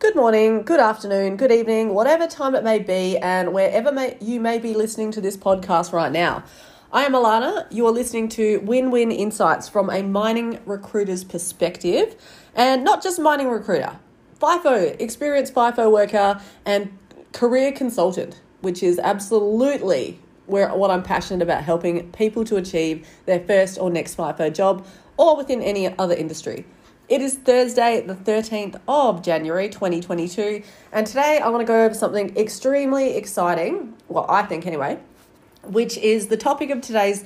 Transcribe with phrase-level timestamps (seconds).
[0.00, 4.38] Good morning, good afternoon, good evening, whatever time it may be, and wherever may, you
[4.38, 6.44] may be listening to this podcast right now.
[6.92, 7.66] I am Alana.
[7.72, 12.14] You are listening to Win Win Insights from a mining recruiter's perspective,
[12.54, 13.98] and not just mining recruiter,
[14.40, 16.96] FIFO, experienced FIFO worker, and
[17.32, 23.40] career consultant, which is absolutely where what I'm passionate about helping people to achieve their
[23.40, 24.86] first or next FIFO job
[25.16, 26.66] or within any other industry.
[27.08, 30.62] It is Thursday, the 13th of January 2022,
[30.92, 34.98] and today I want to go over something extremely exciting, well, I think anyway,
[35.62, 37.24] which is the topic of today's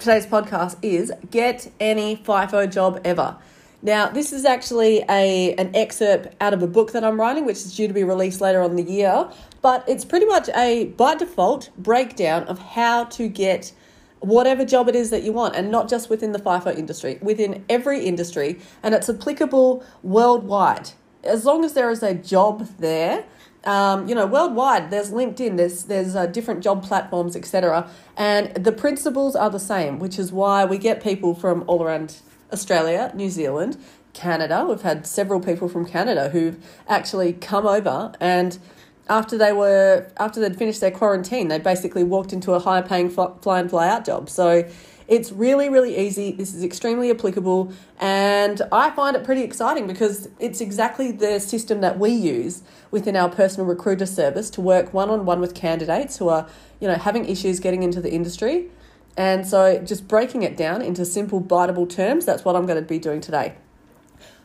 [0.00, 3.36] today's podcast is get any FIFO job ever.
[3.80, 7.58] Now, this is actually a an excerpt out of a book that I'm writing, which
[7.58, 11.14] is due to be released later on the year, but it's pretty much a by
[11.14, 13.72] default breakdown of how to get
[14.22, 17.64] whatever job it is that you want, and not just within the FIFO industry, within
[17.68, 20.90] every industry, and it's applicable worldwide.
[21.24, 23.24] As long as there is a job there,
[23.64, 27.88] um, you know, worldwide, there's LinkedIn, there's there's uh, different job platforms, etc.
[28.16, 32.16] And the principles are the same, which is why we get people from all around
[32.52, 33.76] Australia, New Zealand,
[34.12, 34.66] Canada.
[34.68, 36.56] We've had several people from Canada who've
[36.88, 38.58] actually come over and
[39.08, 43.10] after they were after they'd finished their quarantine, they basically walked into a higher paying
[43.10, 44.30] fly and fly out job.
[44.30, 44.68] So
[45.08, 46.32] it's really really easy.
[46.32, 51.80] This is extremely applicable, and I find it pretty exciting because it's exactly the system
[51.80, 56.18] that we use within our personal recruiter service to work one on one with candidates
[56.18, 56.48] who are
[56.80, 58.68] you know having issues getting into the industry.
[59.14, 62.88] And so, just breaking it down into simple, biteable terms, that's what I'm going to
[62.88, 63.56] be doing today.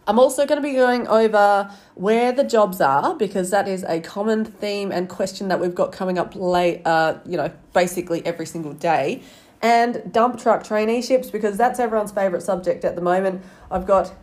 [0.07, 3.99] I'm also going to be going over where the jobs are because that is a
[3.99, 8.45] common theme and question that we've got coming up late, uh, you know, basically every
[8.45, 9.21] single day.
[9.61, 13.43] And dump truck traineeships because that's everyone's favourite subject at the moment.
[13.69, 14.13] I've got,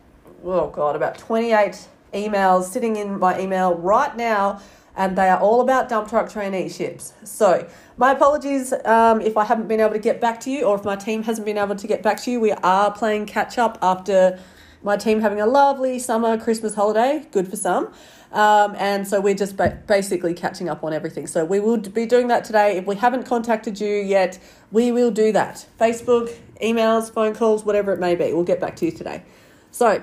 [0.43, 4.63] oh God, about 28 emails sitting in my email right now
[4.97, 7.13] and they are all about dump truck traineeships.
[7.27, 10.77] So, my apologies um, if I haven't been able to get back to you or
[10.77, 12.41] if my team hasn't been able to get back to you.
[12.41, 14.39] We are playing catch up after
[14.85, 17.93] my team having a lovely summer Christmas holiday, good for some.
[18.33, 21.27] Um, and so we're just ba- basically catching up on everything.
[21.27, 22.77] So we will be doing that today.
[22.77, 24.39] If we haven't contacted you yet,
[24.71, 25.67] we will do that.
[25.81, 28.33] Facebook, emails, phone calls, whatever it may be.
[28.33, 29.23] We'll get back to you today.
[29.71, 30.03] So,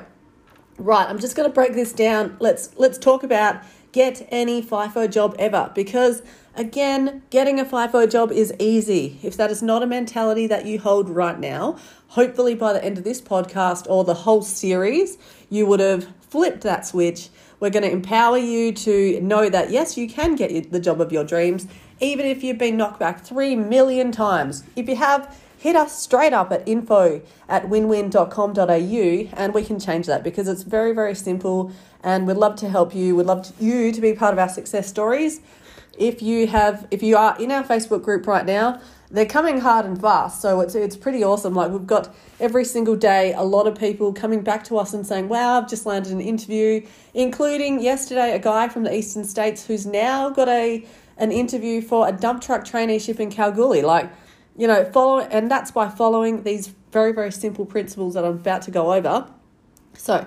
[0.77, 2.37] right, I'm just going to break this down.
[2.39, 6.23] Let's let's talk about get any FIFO job ever because
[6.55, 9.19] Again, getting a FIFO job is easy.
[9.23, 11.77] If that is not a mentality that you hold right now,
[12.11, 15.17] hopefully by the end of this podcast or the whole series,
[15.49, 17.29] you would have flipped that switch.
[17.61, 21.13] We're going to empower you to know that yes, you can get the job of
[21.13, 21.67] your dreams,
[22.01, 24.65] even if you've been knocked back three million times.
[24.75, 30.07] If you have, hit us straight up at info at winwin.com.au and we can change
[30.07, 31.71] that because it's very, very simple
[32.03, 33.15] and we'd love to help you.
[33.15, 35.39] We'd love to, you to be part of our success stories
[35.97, 39.85] if you have if you are in our Facebook group right now, they're coming hard
[39.85, 40.41] and fast.
[40.41, 41.53] So it's it's pretty awesome.
[41.53, 45.05] Like we've got every single day a lot of people coming back to us and
[45.05, 49.65] saying, "Wow, I've just landed an interview," including yesterday a guy from the eastern states
[49.65, 50.85] who's now got a
[51.17, 53.81] an interview for a dump truck traineeship in Kalgoorlie.
[53.81, 54.09] Like,
[54.57, 58.61] you know, follow and that's by following these very very simple principles that I'm about
[58.63, 59.27] to go over.
[59.93, 60.25] So,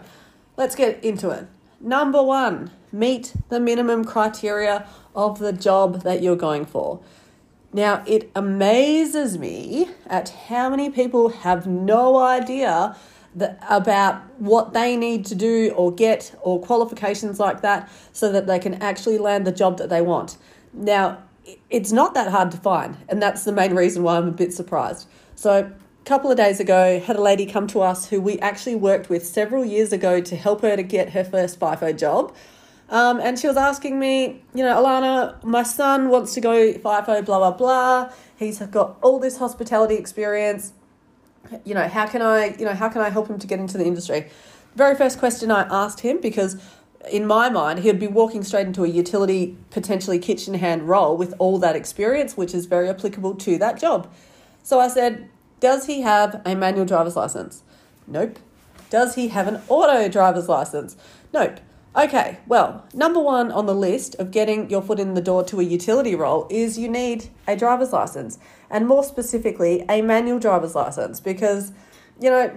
[0.59, 1.47] let's get into it.
[1.81, 4.87] Number 1, meet the minimum criteria
[5.17, 7.01] of the job that you're going for.
[7.75, 12.97] Now, it amazes me at how many people have no idea
[13.35, 18.47] that, about what they need to do or get or qualifications like that so that
[18.47, 20.37] they can actually land the job that they want.
[20.73, 21.19] Now,
[21.69, 24.55] it's not that hard to find, and that's the main reason why I'm a bit
[24.55, 25.09] surprised.
[25.35, 28.77] So, a couple of days ago, had a lady come to us who we actually
[28.77, 32.37] worked with several years ago to help her to get her first FIFO job.
[32.91, 37.25] Um, and she was asking me, you know, Alana, my son wants to go FIFO,
[37.25, 38.13] blah, blah, blah.
[38.37, 40.73] He's got all this hospitality experience.
[41.65, 43.79] You know, how can I, you know, how can I help him to get into
[43.79, 44.29] the industry?
[44.77, 46.61] Very first question I asked him, because
[47.11, 51.35] in my mind, he'd be walking straight into a utility, potentially kitchen hand role with
[51.39, 54.13] all that experience, which is very applicable to that job.
[54.63, 55.29] So I said,
[55.61, 57.63] Does he have a manual driver's license?
[58.07, 58.39] Nope.
[58.91, 60.97] Does he have an auto driver's license?
[61.33, 61.61] Nope.
[61.97, 65.61] Okay, well, number one on the list of getting your foot in the door to
[65.61, 68.37] a utility role is you need a driver's license,
[68.69, 71.71] and more specifically, a manual driver's license, because,
[72.21, 72.53] you know,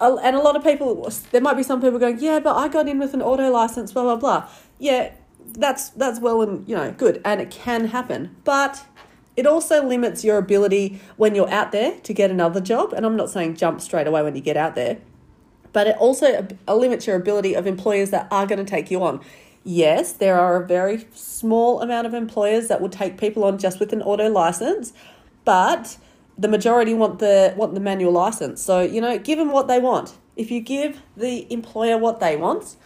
[0.00, 2.88] and a lot of people, there might be some people going, yeah, but I got
[2.88, 4.48] in with an auto license, blah, blah, blah.
[4.80, 5.12] Yeah,
[5.52, 8.34] that's, that's well and, you know, good, and it can happen.
[8.42, 8.84] But
[9.36, 13.14] it also limits your ability when you're out there to get another job, and I'm
[13.14, 14.98] not saying jump straight away when you get out there
[15.72, 19.20] but it also limits your ability of employers that are going to take you on.
[19.64, 23.78] Yes, there are a very small amount of employers that will take people on just
[23.78, 24.92] with an auto license,
[25.44, 25.96] but
[26.36, 28.62] the majority want the want the manual license.
[28.62, 30.14] So, you know, give them what they want.
[30.36, 32.76] If you give the employer what they want,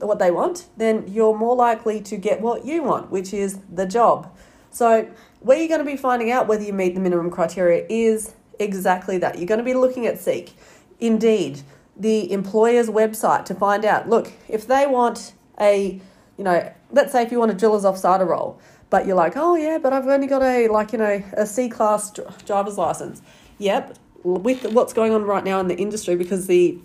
[0.00, 3.86] what they want, then you're more likely to get what you want, which is the
[3.86, 4.36] job.
[4.70, 5.08] So,
[5.40, 9.18] where you're going to be finding out whether you meet the minimum criteria is exactly
[9.18, 9.38] that.
[9.38, 10.54] You're going to be looking at Seek,
[11.00, 11.62] Indeed,
[11.96, 14.08] the employer's website to find out.
[14.08, 16.00] Look, if they want a,
[16.36, 18.60] you know, let's say if you want a driller's offsider role,
[18.90, 21.68] but you're like, oh yeah, but I've only got a like you know a C
[21.68, 22.12] class
[22.44, 23.22] driver's license.
[23.58, 26.78] Yep, with what's going on right now in the industry, because the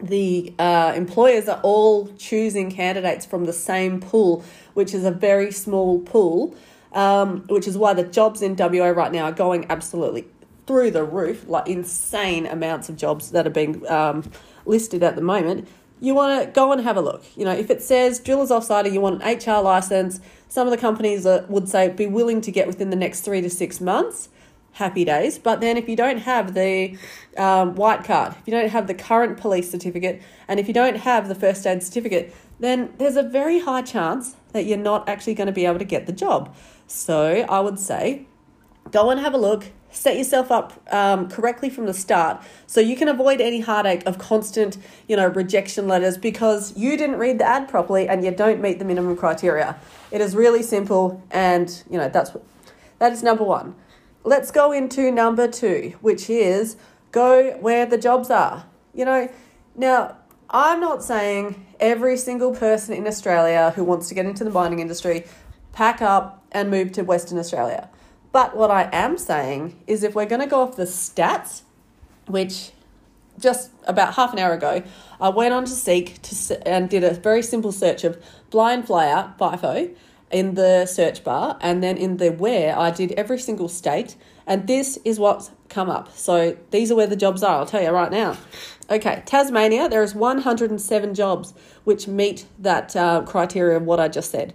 [0.00, 4.44] the uh, employers are all choosing candidates from the same pool,
[4.74, 6.54] which is a very small pool,
[6.92, 10.26] um, which is why the jobs in WA right now are going absolutely
[10.66, 14.30] through the roof, like insane amounts of jobs that are being um,
[14.64, 15.68] listed at the moment.
[16.00, 17.24] You want to go and have a look.
[17.36, 20.20] You know, if it says drillers offsider, you want an HR license.
[20.48, 23.48] Some of the companies would say be willing to get within the next three to
[23.48, 24.28] six months
[24.76, 25.38] happy days.
[25.38, 26.98] But then if you don't have the
[27.38, 30.96] um, white card, if you don't have the current police certificate, and if you don't
[30.96, 35.34] have the first aid certificate, then there's a very high chance that you're not actually
[35.34, 36.54] going to be able to get the job.
[36.86, 38.26] So I would say
[38.90, 42.96] go and have a look, set yourself up um, correctly from the start so you
[42.96, 44.76] can avoid any heartache of constant
[45.08, 48.78] you know rejection letters because you didn't read the ad properly and you don't meet
[48.78, 49.76] the minimum criteria
[50.10, 52.36] it is really simple and you know that's
[52.98, 53.74] that is number one
[54.26, 56.76] let's go into number two, which is
[57.12, 58.66] go where the jobs are.
[58.92, 59.32] You know,
[59.76, 60.16] now
[60.50, 64.80] I'm not saying every single person in Australia who wants to get into the mining
[64.80, 65.24] industry
[65.72, 67.88] pack up and move to Western Australia.
[68.36, 71.62] But what I am saying is if we're going to go off the stats,
[72.26, 72.72] which
[73.38, 74.82] just about half an hour ago,
[75.18, 79.38] I went on to Seek to, and did a very simple search of blind flyout
[79.38, 79.96] FIFO
[80.30, 84.16] in the search bar, and then in the where I did every single state,
[84.46, 86.14] and this is what's come up.
[86.14, 87.60] So these are where the jobs are.
[87.60, 88.36] I'll tell you right now.
[88.90, 91.54] Okay, Tasmania, there is 107 jobs
[91.84, 94.52] which meet that uh, criteria of what I just said.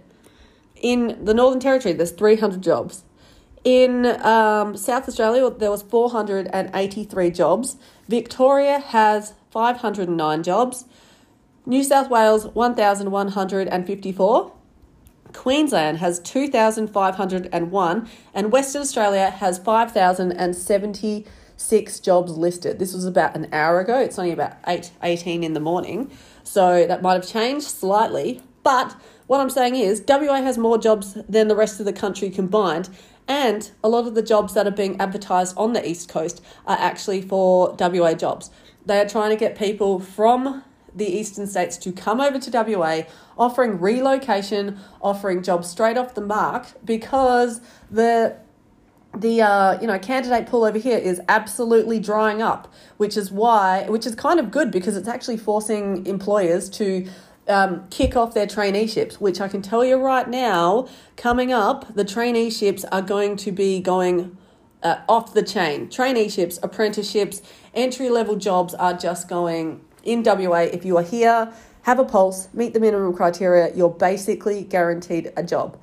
[0.76, 3.02] In the Northern Territory, there's 300 jobs.
[3.64, 7.76] In um, South Australia, there was 483 jobs.
[8.08, 10.84] Victoria has 509 jobs.
[11.64, 14.52] New South Wales, 1,154.
[15.32, 22.78] Queensland has 2,501 and Western Australia has 5,076 jobs listed.
[22.78, 23.98] This was about an hour ago.
[23.98, 26.10] It's only about 8 18 in the morning.
[26.42, 28.94] So that might have changed slightly, but
[29.26, 32.90] what I'm saying is WA has more jobs than the rest of the country combined.
[33.32, 36.76] And a lot of the jobs that are being advertised on the East Coast are
[36.78, 38.50] actually for WA jobs.
[38.84, 40.62] They are trying to get people from
[40.94, 43.04] the eastern states to come over to WA,
[43.38, 48.36] offering relocation, offering jobs straight off the mark because the
[49.16, 53.86] the uh, you know candidate pool over here is absolutely drying up, which is why
[53.88, 57.08] which is kind of good because it's actually forcing employers to
[57.48, 62.04] um, kick off their traineeships, which I can tell you right now, coming up, the
[62.04, 64.36] traineeships are going to be going
[64.82, 65.88] uh, off the chain.
[65.88, 67.42] Traineeships, apprenticeships,
[67.74, 71.52] entry level jobs are just going in WA, if you are here,
[71.82, 75.78] have a pulse, meet the minimum criteria, you're basically guaranteed a job.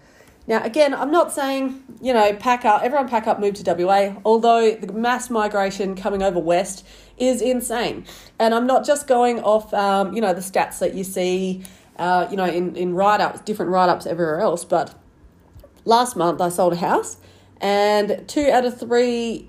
[0.47, 4.15] Now, again, I'm not saying, you know, pack up, everyone pack up, move to WA,
[4.25, 6.85] although the mass migration coming over west
[7.19, 8.05] is insane.
[8.39, 11.63] And I'm not just going off, um, you know, the stats that you see,
[11.97, 14.95] uh, you know, in, in write ups, different write ups everywhere else, but
[15.85, 17.17] last month I sold a house
[17.61, 19.47] and two out of three,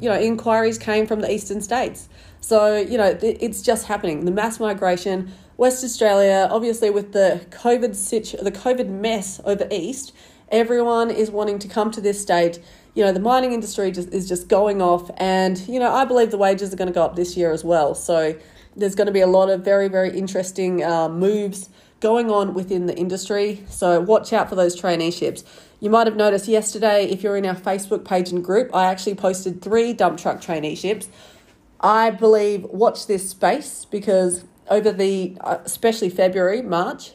[0.00, 2.08] you know, inquiries came from the eastern states.
[2.40, 4.24] So, you know, it's just happening.
[4.24, 10.12] The mass migration, West Australia, obviously with the COVID situ- the COVID mess over east,
[10.52, 12.60] everyone is wanting to come to this state.
[12.94, 16.30] You know, the mining industry just is just going off and, you know, I believe
[16.30, 17.94] the wages are going to go up this year as well.
[17.94, 18.38] So,
[18.76, 21.68] there's going to be a lot of very very interesting uh, moves
[22.00, 23.64] going on within the industry.
[23.68, 25.42] So, watch out for those traineeships.
[25.80, 29.16] You might have noticed yesterday, if you're in our Facebook page and group, I actually
[29.16, 31.08] posted three dump truck traineeships.
[31.80, 37.14] I believe watch this space because over the uh, especially February, March,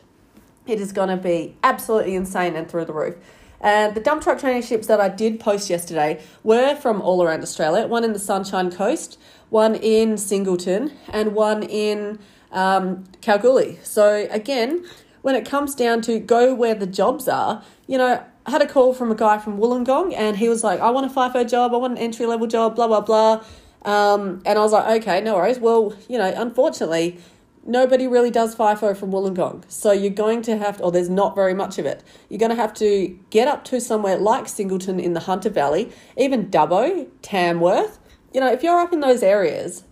[0.67, 3.15] it is going to be absolutely insane and through the roof.
[3.59, 7.87] And the dump truck traineeships that I did post yesterday were from all around Australia
[7.87, 9.19] one in the Sunshine Coast,
[9.49, 12.19] one in Singleton, and one in
[12.51, 13.79] um, Kalgoorlie.
[13.83, 14.85] So, again,
[15.21, 18.67] when it comes down to go where the jobs are, you know, I had a
[18.67, 21.73] call from a guy from Wollongong and he was like, I want a FIFO job,
[21.73, 23.43] I want an entry level job, blah, blah, blah.
[23.83, 25.59] Um, and I was like, okay, no worries.
[25.59, 27.19] Well, you know, unfortunately,
[27.67, 29.63] nobody really does FIFO from Wollongong.
[29.67, 32.03] So you're going to have, or there's not very much of it.
[32.29, 35.91] You're going to have to get up to somewhere like Singleton in the Hunter Valley,
[36.15, 37.99] even Dubbo, Tamworth.
[38.33, 39.83] You know, if you're up in those areas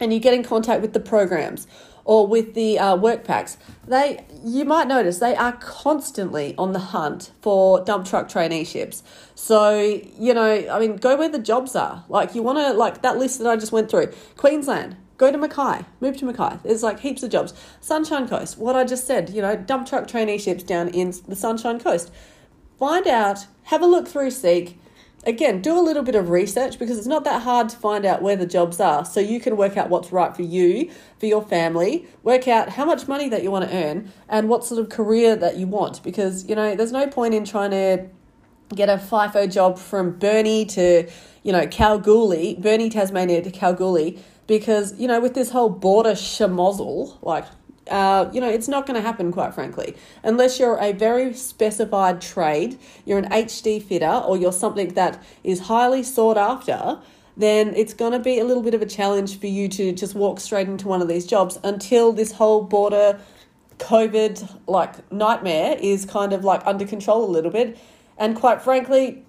[0.00, 1.66] and you get in contact with the programs
[2.04, 7.30] or with the uh, WorkPacs, they you might notice they are constantly on the hunt
[7.40, 9.02] for dump truck traineeships.
[9.34, 9.78] So
[10.18, 12.04] you know, I mean, go where the jobs are.
[12.08, 14.12] Like you want to like that list that I just went through.
[14.36, 16.58] Queensland, go to Mackay, move to Mackay.
[16.62, 17.54] There's like heaps of jobs.
[17.80, 19.30] Sunshine Coast, what I just said.
[19.30, 22.12] You know, dump truck traineeships down in the Sunshine Coast.
[22.78, 24.78] Find out, have a look through Seek
[25.24, 28.22] again, do a little bit of research because it's not that hard to find out
[28.22, 29.04] where the jobs are.
[29.04, 32.84] So you can work out what's right for you, for your family, work out how
[32.84, 36.02] much money that you want to earn and what sort of career that you want.
[36.02, 38.06] Because, you know, there's no point in trying to
[38.74, 41.08] get a FIFO job from Burnie to,
[41.42, 44.18] you know, Kalgoorlie, Burnie, Tasmania to Kalgoorlie.
[44.52, 47.46] Because, you know, with this whole border schmozzle, like
[47.88, 52.20] uh, you know, it's not going to happen, quite frankly, unless you're a very specified
[52.20, 57.00] trade, you're an HD fitter, or you're something that is highly sought after.
[57.34, 60.14] Then it's going to be a little bit of a challenge for you to just
[60.14, 63.18] walk straight into one of these jobs until this whole border
[63.78, 67.78] COVID like nightmare is kind of like under control a little bit.
[68.18, 69.24] And quite frankly,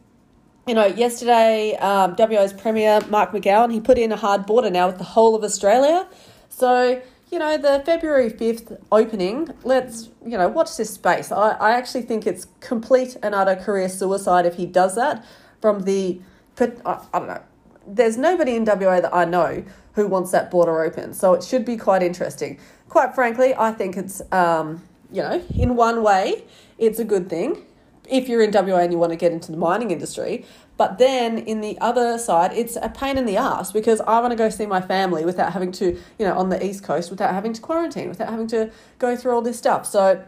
[0.67, 4.88] you know, yesterday, um, WA's Premier Mark McGowan, he put in a hard border now
[4.88, 6.08] with the whole of Australia.
[6.50, 7.01] So
[7.34, 11.32] you know, the February 5th opening, let's, you know, watch this space.
[11.32, 15.25] I, I actually think it's complete and utter career suicide if he does that
[15.60, 16.22] from the,
[16.62, 17.41] I, I don't know,
[17.88, 21.15] there's nobody in WA that I know who wants that border open.
[21.15, 22.60] So it should be quite interesting.
[22.88, 26.43] Quite frankly, I think it's, um, you know, in one way,
[26.77, 27.65] it's a good thing
[28.10, 30.46] if you're in WA and you want to get into the mining industry.
[30.76, 34.32] But then in the other side, it's a pain in the ass because I want
[34.32, 37.34] to go see my family without having to, you know, on the East Coast, without
[37.34, 39.86] having to quarantine, without having to go through all this stuff.
[39.86, 40.24] So,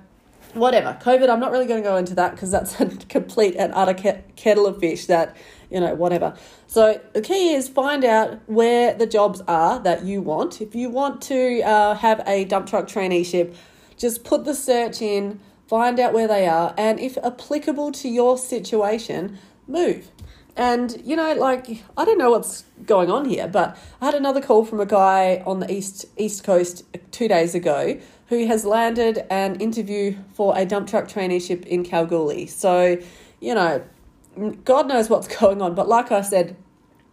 [0.53, 0.98] whatever.
[1.01, 4.15] COVID, I'm not really going to go into that because that's a complete and utter
[4.36, 5.36] kettle of fish that,
[5.72, 6.36] you know, whatever.
[6.67, 10.62] So, the key is find out where the jobs are that you want.
[10.62, 13.55] If you want to uh, have a dump truck traineeship,
[13.98, 18.38] just put the search in, find out where they are, and if applicable to your
[18.38, 20.12] situation, move.
[20.57, 24.41] And, you know, like, I don't know what's going on here, but I had another
[24.41, 29.25] call from a guy on the East, East Coast two days ago who has landed
[29.29, 32.48] an interview for a dump truck traineeship in Kalgoorlie.
[32.48, 32.98] So,
[33.39, 33.84] you know,
[34.63, 35.75] God knows what's going on.
[35.75, 36.55] But like I said,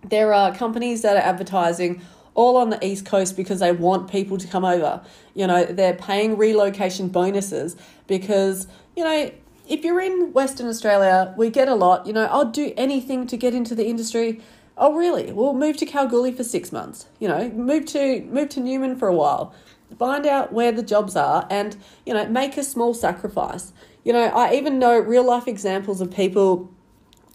[0.05, 2.01] there are companies that are advertising
[2.35, 5.03] all on the East Coast because they want people to come over.
[5.35, 9.31] You know, they're paying relocation bonuses because, you know,
[9.69, 13.37] if you're in Western Australia, we get a lot, you know, I'll do anything to
[13.37, 14.41] get into the industry.
[14.77, 15.33] Oh, really?
[15.33, 17.07] Well, move to Kalgoorlie for six months.
[17.19, 19.55] You know, move to move to Newman for a while.
[19.99, 23.73] Find out where the jobs are, and you know, make a small sacrifice.
[24.03, 26.72] You know, I even know real life examples of people.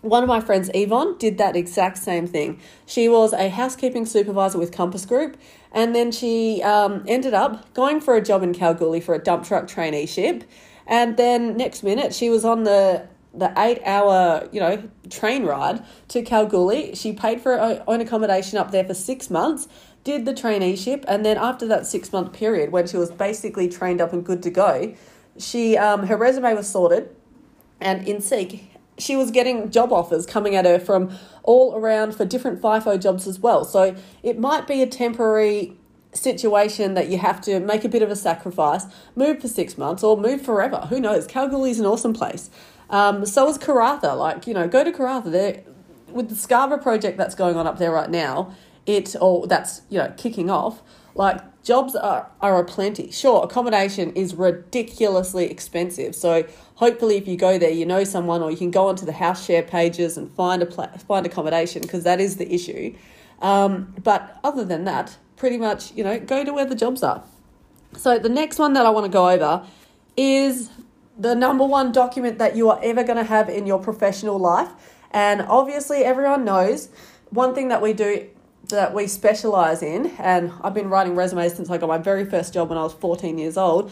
[0.07, 2.59] One of my friends, Yvonne, did that exact same thing.
[2.85, 5.37] She was a housekeeping supervisor with Compass Group,
[5.71, 9.45] and then she um, ended up going for a job in Kalgoorlie for a dump
[9.45, 10.43] truck traineeship
[10.87, 15.83] and then next minute, she was on the the eight hour, you know, train ride
[16.07, 16.95] to Kalgoorlie.
[16.95, 19.67] She paid for her own accommodation up there for six months,
[20.03, 24.01] did the traineeship, and then after that six month period, when she was basically trained
[24.01, 24.95] up and good to go,
[25.37, 27.13] she um, her resume was sorted,
[27.79, 31.11] and in Seek, she was getting job offers coming at her from
[31.43, 33.63] all around for different FIFO jobs as well.
[33.63, 35.77] So it might be a temporary
[36.13, 38.85] situation that you have to make a bit of a sacrifice,
[39.15, 40.87] move for six months or move forever.
[40.89, 41.27] Who knows?
[41.27, 42.49] Kalgoorlie is an awesome place.
[42.89, 44.17] Um, so is Karratha.
[44.17, 45.31] Like, you know, go to Karratha.
[45.31, 45.63] There,
[46.09, 49.99] with the Scarborough project that's going on up there right now, it, or that's, you
[49.99, 50.81] know, kicking off,
[51.13, 53.11] like, jobs are, are aplenty.
[53.11, 56.15] Sure, accommodation is ridiculously expensive.
[56.15, 59.11] So hopefully if you go there, you know someone or you can go onto the
[59.11, 62.95] house share pages and find a pla- find accommodation because that is the issue.
[63.41, 67.21] Um, but other than that, pretty much, you know, go to where the jobs are.
[67.97, 69.67] So the next one that I want to go over
[70.15, 70.69] is
[71.19, 74.69] the number one document that you are ever going to have in your professional life.
[75.11, 76.89] And obviously, everyone knows
[77.29, 78.29] one thing that we do
[78.69, 82.53] that we specialize in, and I've been writing resumes since I got my very first
[82.53, 83.91] job when I was 14 years old,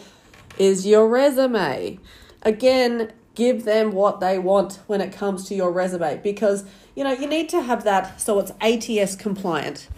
[0.58, 1.98] is your resume.
[2.42, 6.64] Again, give them what they want when it comes to your resume because
[6.94, 9.88] you know you need to have that so it's ATS compliant.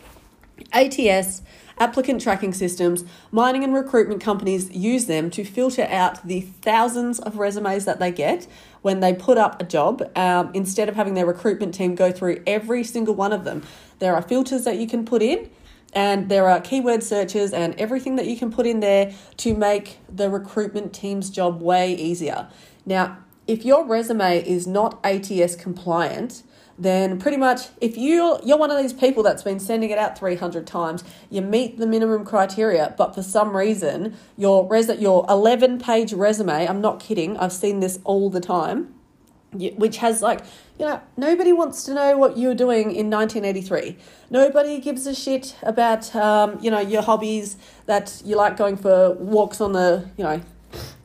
[0.72, 1.42] ATS,
[1.78, 7.38] applicant tracking systems, mining and recruitment companies use them to filter out the thousands of
[7.38, 8.46] resumes that they get
[8.82, 12.42] when they put up a job um, instead of having their recruitment team go through
[12.46, 13.62] every single one of them.
[13.98, 15.50] There are filters that you can put in.
[15.94, 19.98] And there are keyword searches and everything that you can put in there to make
[20.14, 22.48] the recruitment team's job way easier.
[22.84, 26.42] Now, if your resume is not ATS compliant,
[26.78, 30.16] then pretty much if you you're one of these people that's been sending it out
[30.16, 35.80] 300 times you meet the minimum criteria but for some reason your res your 11
[35.80, 38.94] page resume i'm not kidding i've seen this all the time
[39.52, 40.40] which has like
[40.78, 43.96] you know nobody wants to know what you're doing in 1983
[44.28, 49.12] nobody gives a shit about um, you know your hobbies that you like going for
[49.14, 50.40] walks on the you know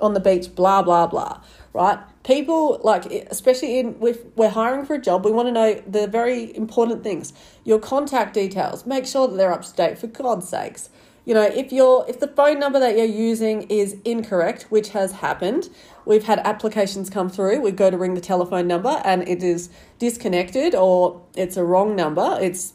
[0.02, 1.42] on the beach blah blah blah
[1.74, 2.00] right?
[2.24, 6.08] People like especially in if we're hiring for a job we want to know the
[6.08, 7.34] very important things.
[7.66, 10.90] Your contact details make sure that they're up to date for god's sakes.
[11.26, 15.14] You know if you're if the phone number that you're using is incorrect which has
[15.14, 15.70] happened
[16.06, 17.62] we've had applications come through.
[17.62, 19.70] We go to ring the telephone number and it is
[20.00, 22.38] disconnected or it's a wrong number.
[22.42, 22.74] It's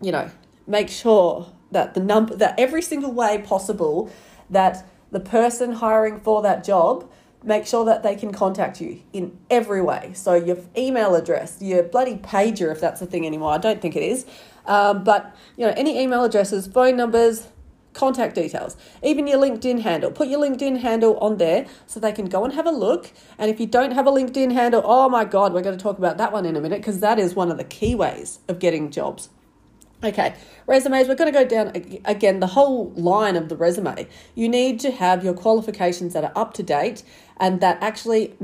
[0.00, 0.30] you know
[0.66, 4.10] make sure that the number that every single way possible
[4.50, 7.10] that the person hiring for that job
[7.42, 10.10] make sure that they can contact you in every way.
[10.14, 13.52] So your email address your bloody pager if that's a thing anymore.
[13.52, 14.26] I don't think it is.
[14.66, 17.48] Um, but you know any email addresses phone numbers
[17.96, 20.10] contact details, even your LinkedIn handle.
[20.10, 23.10] Put your LinkedIn handle on there so they can go and have a look.
[23.38, 25.98] And if you don't have a LinkedIn handle, oh my God, we're going to talk
[25.98, 28.58] about that one in a minute because that is one of the key ways of
[28.58, 29.30] getting jobs.
[30.04, 30.34] Okay,
[30.66, 31.72] resumes, we're going to go down
[32.04, 34.06] again the whole line of the resume.
[34.34, 37.02] You need to have your qualifications that are up to date
[37.38, 38.34] and that actually,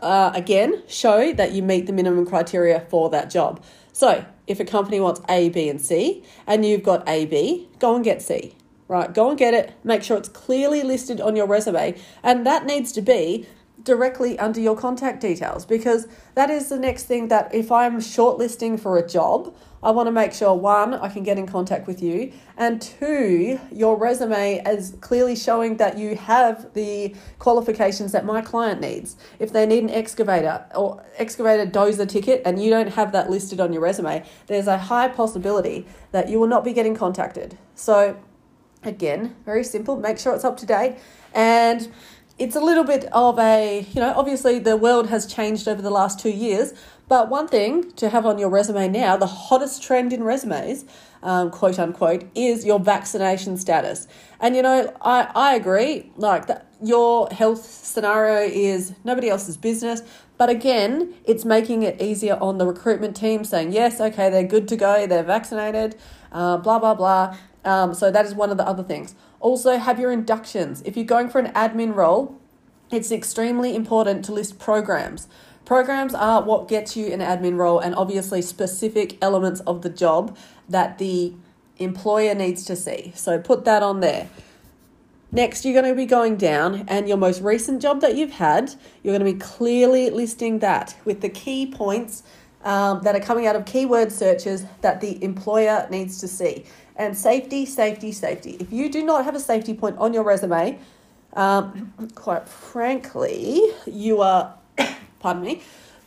[0.00, 3.64] uh, again, show that you meet the minimum criteria for that job.
[3.94, 7.94] So, if a company wants A, B, and C, and you've got A, B, go
[7.94, 8.54] and get C
[8.88, 9.12] right?
[9.12, 9.72] Go and get it.
[9.84, 11.94] Make sure it's clearly listed on your resume.
[12.22, 13.46] And that needs to be
[13.82, 18.78] directly under your contact details because that is the next thing that if I'm shortlisting
[18.78, 22.00] for a job, I want to make sure one, I can get in contact with
[22.00, 28.42] you, and two, your resume is clearly showing that you have the qualifications that my
[28.42, 29.16] client needs.
[29.40, 33.58] If they need an excavator or excavator dozer ticket and you don't have that listed
[33.58, 37.58] on your resume, there's a high possibility that you will not be getting contacted.
[37.74, 38.16] So
[38.84, 39.96] Again, very simple.
[39.96, 40.96] Make sure it's up to date.
[41.34, 41.92] And
[42.38, 45.90] it's a little bit of a, you know, obviously the world has changed over the
[45.90, 46.74] last two years.
[47.08, 50.84] But one thing to have on your resume now, the hottest trend in resumes,
[51.22, 54.08] um, quote unquote, is your vaccination status.
[54.40, 60.02] And, you know, I, I agree, like, that your health scenario is nobody else's business.
[60.38, 64.66] But again, it's making it easier on the recruitment team saying, yes, okay, they're good
[64.68, 65.96] to go, they're vaccinated,
[66.32, 67.36] uh, blah, blah, blah.
[67.64, 69.14] Um, so that is one of the other things.
[69.40, 70.82] Also, have your inductions.
[70.84, 72.38] If you're going for an admin role,
[72.90, 75.28] it's extremely important to list programs.
[75.64, 80.36] Programs are what gets you an admin role and obviously specific elements of the job
[80.68, 81.32] that the
[81.78, 83.12] employer needs to see.
[83.14, 84.28] So put that on there.
[85.34, 88.74] Next, you're going to be going down, and your most recent job that you've had,
[89.02, 92.22] you're going to be clearly listing that with the key points
[92.64, 96.66] um, that are coming out of keyword searches that the employer needs to see.
[96.96, 98.56] And safety, safety, safety.
[98.60, 100.78] If you do not have a safety point on your resume,
[101.34, 104.54] um, quite frankly, you are,
[105.20, 105.62] pardon me,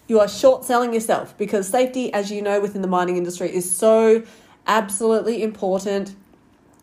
[0.08, 3.70] you are short selling yourself because safety, as you know, within the mining industry is
[3.70, 4.24] so
[4.68, 6.16] absolutely important.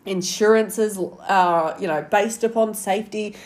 [0.05, 3.37] Insurances are, you know, based upon safety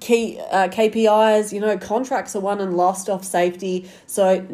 [0.00, 3.88] key uh, KPIs, you know, contracts are won and lost off safety.
[4.06, 4.46] So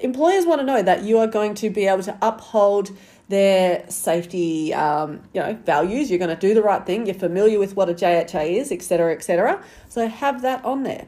[0.00, 2.90] employers want to know that you are going to be able to uphold
[3.28, 6.10] their safety, um, you know, values.
[6.10, 7.06] You're going to do the right thing.
[7.06, 9.62] You're familiar with what a JHA is, etc., etc.
[9.88, 11.06] So have that on there.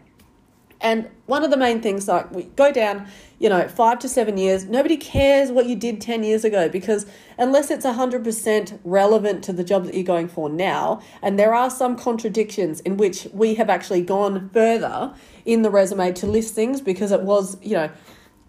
[0.81, 4.37] And one of the main things, like we go down, you know, five to seven
[4.39, 9.53] years, nobody cares what you did 10 years ago because unless it's 100% relevant to
[9.53, 13.55] the job that you're going for now, and there are some contradictions in which we
[13.57, 15.13] have actually gone further
[15.45, 17.91] in the resume to list things because it was, you know,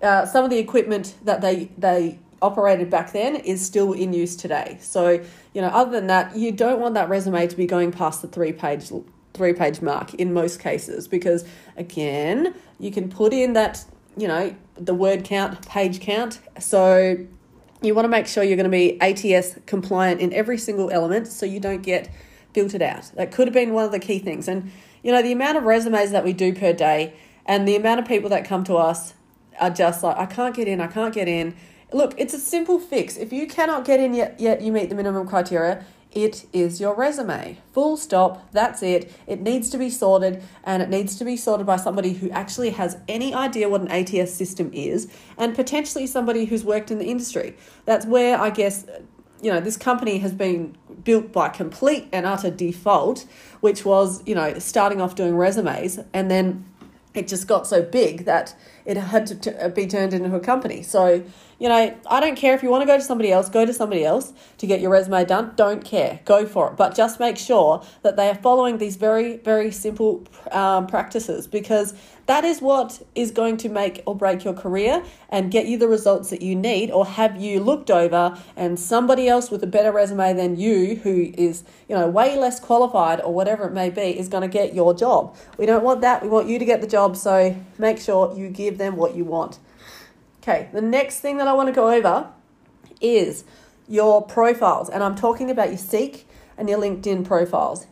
[0.03, 4.35] uh, some of the equipment that they, they operated back then is still in use
[4.35, 4.77] today.
[4.81, 5.23] So,
[5.53, 8.27] you know, other than that, you don't want that resume to be going past the
[8.27, 8.91] three page
[9.33, 11.45] three page mark in most cases because
[11.77, 13.85] again, you can put in that,
[14.17, 16.39] you know, the word count, page count.
[16.59, 17.17] So
[17.81, 21.27] you want to make sure you're going to be ATS compliant in every single element
[21.27, 22.09] so you don't get
[22.53, 23.11] filtered out.
[23.15, 24.47] That could have been one of the key things.
[24.47, 24.71] And
[25.03, 27.13] you know, the amount of resumes that we do per day
[27.45, 29.13] and the amount of people that come to us
[29.59, 31.55] are just like, I can't get in, I can't get in.
[31.91, 33.17] Look, it's a simple fix.
[33.17, 36.95] If you cannot get in yet, yet you meet the minimum criteria, it is your
[36.95, 37.57] resume.
[37.73, 38.51] Full stop.
[38.51, 39.11] That's it.
[39.27, 42.71] It needs to be sorted and it needs to be sorted by somebody who actually
[42.71, 47.05] has any idea what an ATS system is and potentially somebody who's worked in the
[47.05, 47.55] industry.
[47.85, 48.85] That's where I guess
[49.41, 53.25] you know, this company has been built by complete and utter default,
[53.61, 56.65] which was, you know, starting off doing resumes and then
[57.13, 60.83] it just got so big that it had to be turned into a company.
[60.83, 61.23] So,
[61.59, 63.73] you know, I don't care if you want to go to somebody else, go to
[63.73, 65.51] somebody else to get your resume done.
[65.57, 66.21] Don't care.
[66.23, 66.77] Go for it.
[66.77, 71.93] But just make sure that they are following these very, very simple um, practices because
[72.27, 75.87] that is what is going to make or break your career and get you the
[75.87, 79.91] results that you need or have you looked over and somebody else with a better
[79.91, 84.17] resume than you who is, you know, way less qualified or whatever it may be
[84.17, 85.35] is going to get your job.
[85.57, 86.21] We don't want that.
[86.21, 87.17] We want you to get the job.
[87.17, 89.59] So make sure you give them what you want.
[90.41, 92.29] Okay, the next thing that I want to go over
[93.01, 93.43] is
[93.87, 97.87] your profiles, and I'm talking about your Seek and your LinkedIn profiles.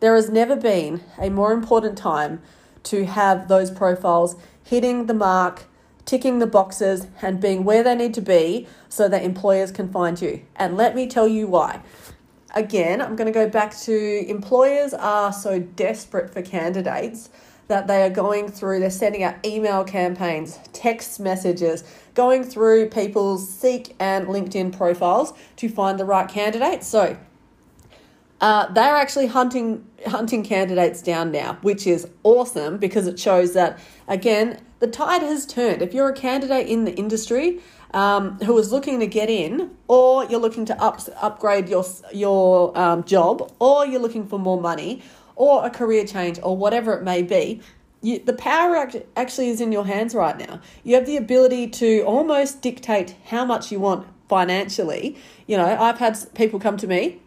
[0.00, 2.40] There has never been a more important time
[2.84, 5.64] to have those profiles hitting the mark,
[6.04, 10.20] ticking the boxes, and being where they need to be so that employers can find
[10.20, 10.42] you.
[10.56, 11.80] And let me tell you why.
[12.54, 17.30] Again, I'm going to go back to employers are so desperate for candidates
[17.68, 23.48] that they are going through, they're sending out email campaigns, text messages, going through people's
[23.48, 26.86] Seek and LinkedIn profiles to find the right candidates.
[26.86, 27.16] So
[28.40, 33.78] uh, they're actually hunting hunting candidates down now, which is awesome because it shows that
[34.06, 35.80] again the tide has turned.
[35.80, 37.60] If you're a candidate in the industry
[37.94, 42.76] um, who is looking to get in, or you're looking to up, upgrade your your
[42.78, 45.02] um, job, or you're looking for more money,
[45.36, 47.60] or a career change or whatever it may be,
[48.02, 50.60] you, the power act, actually is in your hands right now.
[50.82, 55.16] You have the ability to almost dictate how much you want financially.
[55.46, 57.20] You know, I've had people come to me,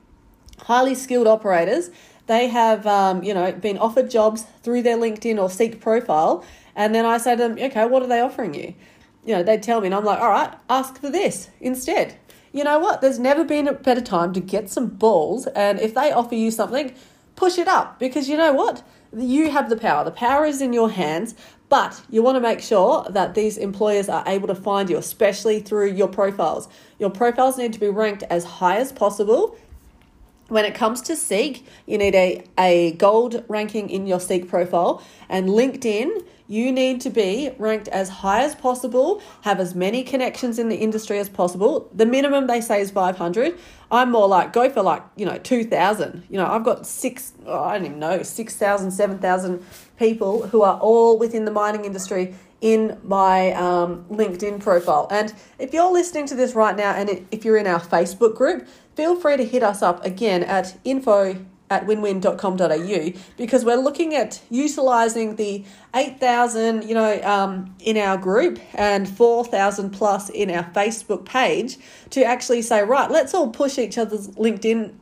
[0.60, 1.90] highly skilled operators.
[2.28, 6.44] They have, um, you know, been offered jobs through their LinkedIn or Seek profile,
[6.76, 8.76] and then I say to them, okay, what are they offering you?
[9.26, 12.18] You know, they tell me, and I'm like, all right, ask for this instead.
[12.54, 13.02] You know what?
[13.02, 16.52] There's never been a better time to get some balls, and if they offer you
[16.52, 16.94] something,
[17.38, 18.84] push it up because you know what?
[19.16, 20.04] You have the power.
[20.04, 21.34] The power is in your hands,
[21.70, 25.62] but you want to make sure that these employers are able to find you, especially
[25.62, 26.68] through your profiles.
[27.00, 29.58] Your profiles need to be ranked as high as possible.
[30.50, 35.02] When it comes to Seek, you need a, a gold ranking in your Seek profile,
[35.30, 40.60] and LinkedIn you need to be ranked as high as possible, have as many connections
[40.60, 41.90] in the industry as possible.
[41.94, 43.58] The minimum they say is 500.
[43.92, 46.24] I'm more like, go for like, you know, 2,000.
[46.30, 49.66] You know, I've got six, oh, I don't even know, 6,000, 7,000
[49.98, 55.08] people who are all within the mining industry in my um, LinkedIn profile.
[55.12, 58.68] And if you're listening to this right now and if you're in our Facebook group,
[58.96, 64.42] feel free to hit us up again at info at winwin.com.au because we're looking at
[64.50, 71.26] utilizing the 8,000, you know, um, in our group and 4,000 plus in our Facebook
[71.26, 71.78] page
[72.12, 74.94] to actually say, right, let's all push each other's LinkedIn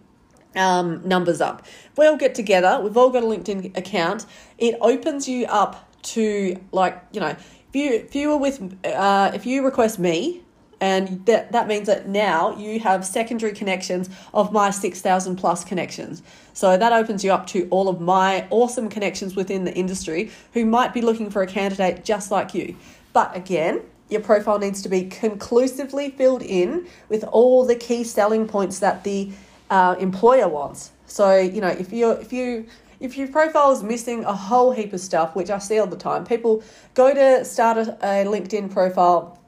[0.55, 1.65] um, numbers up.
[1.97, 4.25] We all get together, we've all got a LinkedIn account.
[4.57, 9.31] It opens you up to, like, you know, if you, if you were with, uh,
[9.33, 10.44] if you request me,
[10.85, 16.21] and that, that means that now you have secondary connections of my 6,000 plus connections.
[16.53, 20.63] So that opens you up to all of my awesome connections within the industry who
[20.63, 22.75] might be looking for a candidate just like you.
[23.13, 28.47] But again, your profile needs to be conclusively filled in with all the key selling
[28.47, 29.31] points that the
[29.71, 30.91] uh, employer wants.
[31.07, 32.67] So, you know, if you if you
[32.99, 35.97] if your profile is missing a whole heap of stuff, which I see all the
[35.97, 39.39] time, people go to start a, a LinkedIn profile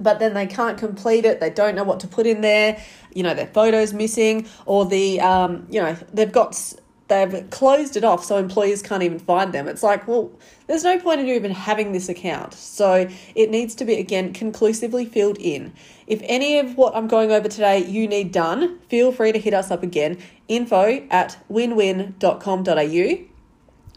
[0.00, 1.40] but then they can't complete it.
[1.40, 2.82] They don't know what to put in there.
[3.14, 6.74] You know, their photos missing, or the um, you know they've got
[7.08, 9.68] they've closed it off so employers can't even find them.
[9.68, 10.30] It's like, well,
[10.66, 12.54] there's no point in you even having this account.
[12.54, 15.72] So it needs to be again conclusively filled in.
[16.06, 19.54] If any of what I'm going over today you need done, feel free to hit
[19.54, 20.18] us up again.
[20.48, 23.26] Info at winwin.com.au.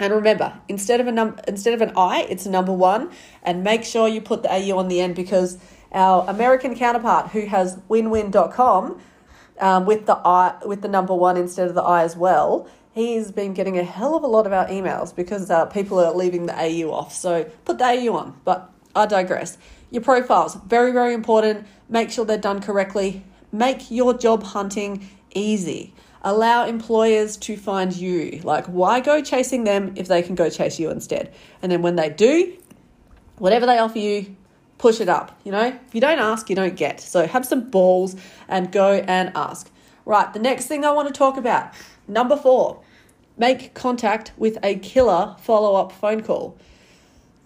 [0.02, 3.12] And remember, instead of a num- instead of an I, it's a number one,
[3.44, 5.58] and make sure you put the AU on the end because
[5.92, 9.02] our American counterpart, who has winwin.com
[9.60, 13.32] um, with the I with the number one instead of the I as well, he's
[13.32, 16.46] been getting a hell of a lot of our emails because uh, people are leaving
[16.46, 17.14] the AU off.
[17.14, 18.40] So put the AU on.
[18.46, 19.58] But I digress.
[19.92, 21.68] Your profiles very very important.
[21.90, 23.24] Make sure they're done correctly.
[23.52, 25.94] Make your job hunting easy.
[26.22, 28.42] Allow employers to find you.
[28.44, 31.34] Like, why go chasing them if they can go chase you instead?
[31.62, 32.58] And then when they do,
[33.38, 34.36] whatever they offer you,
[34.80, 35.40] push it up.
[35.44, 37.00] You know, if you don't ask, you don't get.
[37.00, 38.16] So have some balls
[38.48, 39.70] and go and ask.
[40.06, 41.74] Right, the next thing I want to talk about
[42.08, 42.82] number four
[43.38, 46.58] make contact with a killer follow up phone call.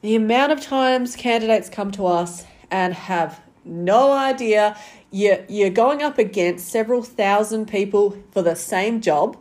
[0.01, 4.77] The amount of times candidates come to us and have no idea
[5.11, 9.37] you're, you're going up against several thousand people for the same job.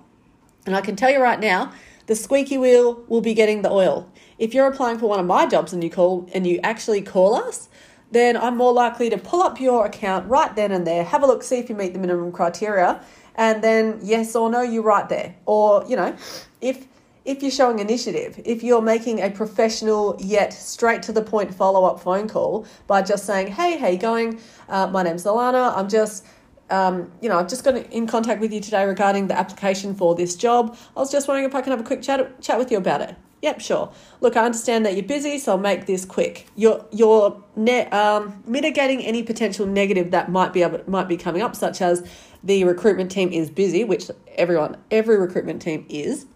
[0.67, 1.73] And I can tell you right now,
[2.07, 4.11] the squeaky wheel will be getting the oil.
[4.39, 7.35] If you're applying for one of my jobs and you call and you actually call
[7.35, 7.69] us,
[8.13, 11.27] then I'm more likely to pull up your account right then and there, have a
[11.27, 13.03] look, see if you meet the minimum criteria,
[13.35, 15.35] and then yes or no, you're right there.
[15.47, 16.15] Or, you know,
[16.61, 16.87] if
[17.25, 21.85] if you're showing initiative, if you're making a professional yet straight to the point follow
[21.85, 26.27] up phone call by just saying, hey, hey, going, uh, my name's Alana, I'm just
[26.71, 30.15] um, you know, I've just got in contact with you today regarding the application for
[30.15, 30.77] this job.
[30.97, 33.03] I was just wondering if I can have a quick chat chat with you about
[33.03, 33.15] it.
[33.43, 33.93] Yep, sure.
[34.21, 36.47] Look, I understand that you're busy, so I'll make this quick.
[36.55, 41.43] You're you're ne- um, mitigating any potential negative that might be able, might be coming
[41.43, 42.09] up, such as
[42.45, 46.27] the recruitment team is busy, which everyone every recruitment team is.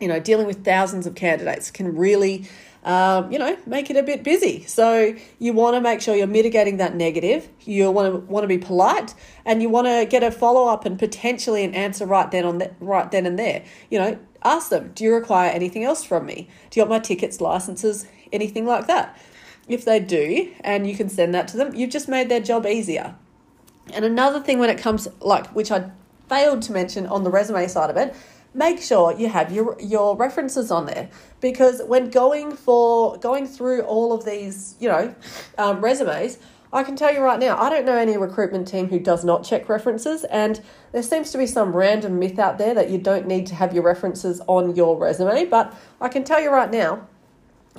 [0.00, 2.48] You know, dealing with thousands of candidates can really
[2.86, 4.62] um, you know, make it a bit busy.
[4.64, 7.48] So you want to make sure you're mitigating that negative.
[7.62, 9.12] You want to want to be polite,
[9.44, 12.58] and you want to get a follow up and potentially an answer right then on
[12.58, 13.64] the, right then and there.
[13.90, 16.48] You know, ask them, do you require anything else from me?
[16.70, 19.18] Do you want my tickets, licenses, anything like that?
[19.68, 22.66] If they do, and you can send that to them, you've just made their job
[22.66, 23.16] easier.
[23.92, 25.90] And another thing when it comes like which I
[26.28, 28.14] failed to mention on the resume side of it
[28.56, 31.08] make sure you have your your references on there
[31.40, 35.14] because when going for going through all of these you know
[35.58, 36.38] um, resumes
[36.76, 39.42] i can tell you right now i don't know any recruitment team who does not
[39.42, 40.60] check references and
[40.92, 43.74] there seems to be some random myth out there that you don't need to have
[43.74, 47.06] your references on your resume but i can tell you right now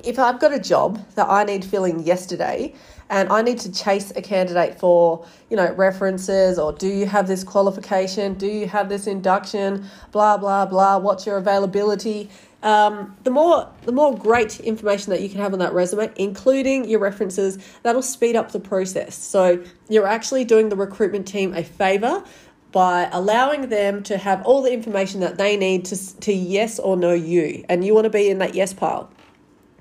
[0.03, 2.73] if i've got a job that i need filling yesterday
[3.09, 7.27] and I need to chase a candidate for, you know, references or do you have
[7.27, 8.33] this qualification?
[8.33, 9.85] Do you have this induction?
[10.11, 10.97] Blah, blah, blah.
[10.97, 12.29] What's your availability?
[12.63, 16.89] Um, the more the more great information that you can have on that resume, including
[16.89, 19.15] your references, that'll speed up the process.
[19.15, 22.23] So you're actually doing the recruitment team a favor
[22.71, 26.97] by allowing them to have all the information that they need to, to yes or
[26.97, 29.09] no you, and you want to be in that yes pile.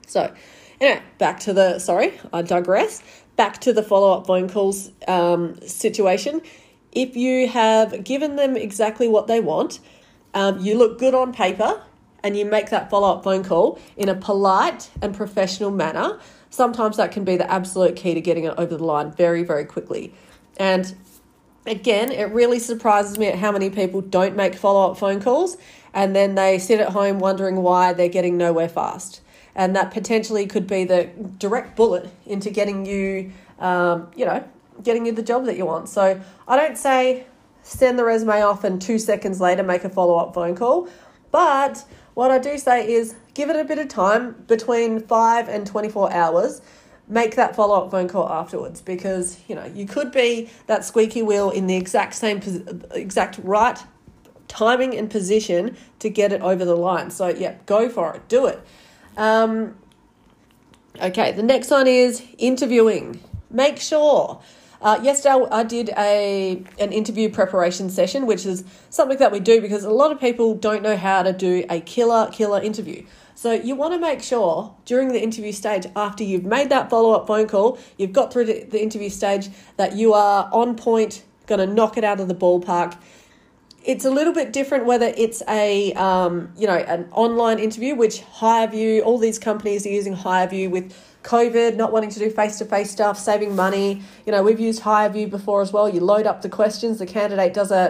[0.07, 0.33] So
[0.81, 3.03] Anyway, back to the sorry, I digress.
[3.37, 6.43] Back to the follow up phone calls um, situation.
[6.93, 9.81] If you have given them exactly what they want,
[10.35, 11.83] um, you look good on paper,
[12.27, 16.19] and you make that follow up phone call in a polite and professional manner,
[16.51, 19.65] sometimes that can be the absolute key to getting it over the line very, very
[19.65, 20.13] quickly.
[20.57, 20.93] And
[21.67, 25.57] again, it really surprises me at how many people don't make follow up phone calls
[25.95, 29.21] and then they sit at home wondering why they're getting nowhere fast
[29.55, 31.05] and that potentially could be the
[31.39, 34.43] direct bullet into getting you, um, you know,
[34.83, 35.89] getting you the job that you want.
[35.89, 37.25] So I don't say
[37.63, 40.89] send the resume off and two seconds later make a follow up phone call,
[41.31, 41.85] but
[42.17, 46.11] what I do say is give it a bit of time between five and 24
[46.15, 46.63] hours.
[47.09, 51.21] Make that follow up phone call afterwards because you know you could be that squeaky
[51.21, 52.41] wheel in the exact same
[52.93, 53.79] exact right
[54.49, 57.11] timing and position to get it over the line.
[57.11, 58.67] So yeah, go for it, do it.
[59.19, 59.77] Um,
[60.99, 63.21] okay, the next one is interviewing.
[63.51, 64.41] Make sure.
[64.87, 69.61] Uh, yesterday I did a an interview preparation session, which is something that we do
[69.61, 73.05] because a lot of people don't know how to do a killer killer interview.
[73.35, 77.11] So you want to make sure during the interview stage, after you've made that follow
[77.11, 81.59] up phone call, you've got through the, interview stage, that you are on point, going
[81.59, 82.97] to knock it out of the ballpark
[83.87, 88.21] it's a little bit different whether it's a um, you know an online interview which
[88.21, 90.93] HireVue all these companies are using HireVue with
[91.27, 93.89] covid not wanting to do face-to-face stuff saving money.
[94.25, 95.87] You know we've used HireVue before as well.
[95.89, 96.99] You load up the questions.
[96.99, 97.85] The candidate does a,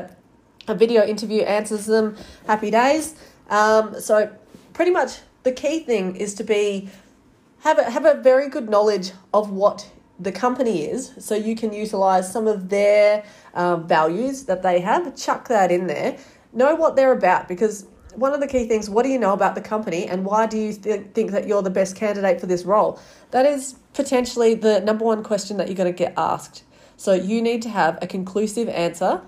[0.66, 2.16] a video interview answers them.
[2.46, 3.14] Happy days.
[3.50, 4.16] Um, so
[4.72, 5.10] pretty much
[5.42, 6.90] the key thing is to be
[7.60, 11.72] have a, have a very good knowledge of what the company is, so you can
[11.72, 16.16] utilize some of their um, values that they have, chuck that in there,
[16.52, 17.86] know what they're about because
[18.16, 20.58] one of the key things what do you know about the company and why do
[20.58, 23.00] you th- think that you're the best candidate for this role?
[23.30, 26.64] That is potentially the number one question that you're going to get asked.
[26.96, 29.20] So you need to have a conclusive answer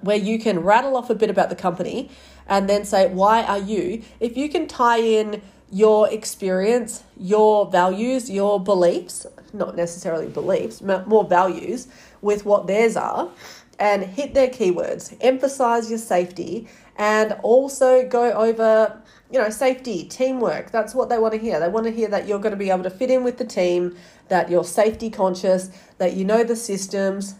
[0.00, 2.10] where you can rattle off a bit about the company
[2.46, 4.02] and then say, why are you?
[4.20, 11.24] If you can tie in your experience, your values, your beliefs, not necessarily beliefs, more
[11.24, 11.88] values
[12.22, 13.30] with what theirs are,
[13.78, 15.16] and hit their keywords.
[15.20, 20.72] Emphasize your safety and also go over, you know, safety, teamwork.
[20.72, 21.60] That's what they want to hear.
[21.60, 23.44] They want to hear that you're going to be able to fit in with the
[23.44, 23.96] team,
[24.28, 27.36] that you're safety conscious, that you know the systems,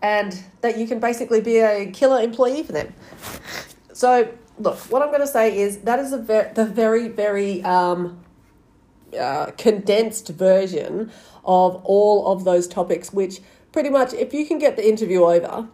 [0.00, 2.94] and that you can basically be a killer employee for them.
[3.92, 7.62] So, look, what I'm going to say is that is a ver- the very, very
[7.64, 8.24] um,
[9.18, 11.12] uh, condensed version
[11.44, 15.68] of all of those topics, which pretty much if you can get the interview over,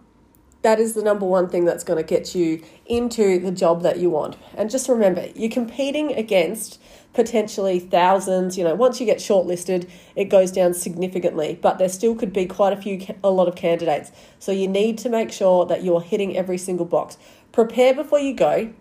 [0.63, 3.99] that is the number one thing that's going to get you into the job that
[3.99, 4.37] you want.
[4.57, 6.81] And just remember, you're competing against
[7.15, 8.59] potentially thousands.
[8.59, 12.47] You know, once you get shortlisted, it goes down significantly, but there still could be
[12.47, 14.11] quite a few, a lot of candidates.
[14.39, 17.19] So you need to make sure that you're hitting every single box.
[17.53, 18.73] Prepare before you go.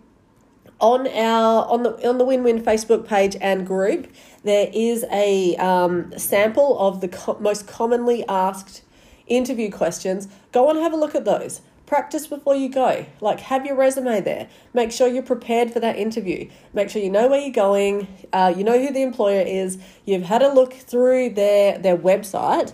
[0.80, 4.06] On our on the on the Win Win Facebook page and group,
[4.44, 8.82] there is a um, sample of the co- most commonly asked
[9.26, 10.28] interview questions.
[10.52, 13.06] Go and have a look at those practice before you go.
[13.20, 14.48] Like, have your resume there.
[14.74, 16.48] Make sure you're prepared for that interview.
[16.74, 18.06] Make sure you know where you're going.
[18.32, 19.78] Uh, you know who the employer is.
[20.04, 22.72] You've had a look through their their website,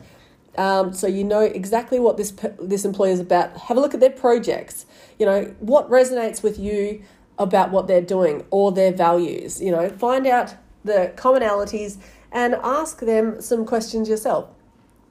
[0.59, 3.57] um, so you know exactly what this this employer is about.
[3.57, 4.85] Have a look at their projects.
[5.18, 7.03] You know what resonates with you
[7.38, 9.62] about what they're doing or their values.
[9.62, 11.98] You know, find out the commonalities
[12.33, 14.48] and ask them some questions yourself.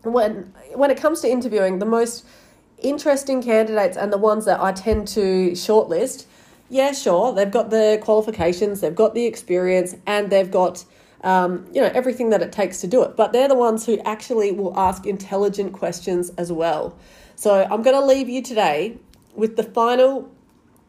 [0.04, 2.26] When when it comes to interviewing, the most
[2.84, 6.26] interesting candidates and the ones that I tend to shortlist,
[6.70, 10.86] yeah, sure, they've got the qualifications, they've got the experience, and they've got
[11.22, 13.16] um, you know everything that it takes to do it.
[13.16, 16.98] But they're the ones who actually will ask intelligent questions as well.
[17.36, 18.98] So I'm going to leave you today
[19.36, 20.32] with the final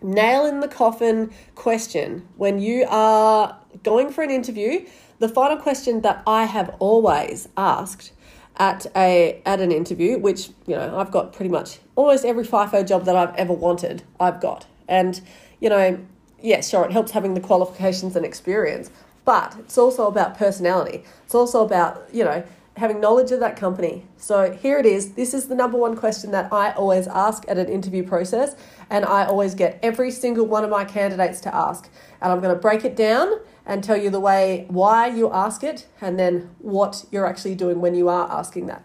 [0.03, 4.87] nail in the coffin question when you are going for an interview.
[5.21, 8.13] The final question that I have always asked
[8.57, 12.87] at a at an interview, which you know I've got pretty much almost every FIFO
[12.87, 14.03] job that I've ever wanted.
[14.21, 15.21] I've got, and
[15.61, 15.99] you know,
[16.41, 18.91] yes, sure, it helps having the qualifications and experience,
[19.25, 21.05] but it's also about personality.
[21.25, 22.45] It's also about you know
[22.77, 24.05] having knowledge of that company.
[24.17, 25.13] So here it is.
[25.13, 28.57] This is the number one question that I always ask at an interview process,
[28.91, 31.89] and I always get every single one of my candidates to ask.
[32.21, 35.63] And I'm going to break it down and tell you the way why you ask
[35.63, 38.83] it and then what you're actually doing when you are asking that.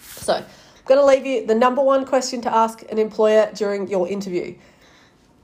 [0.00, 0.44] So,
[0.86, 4.56] going to leave you the number one question to ask an employer during your interview.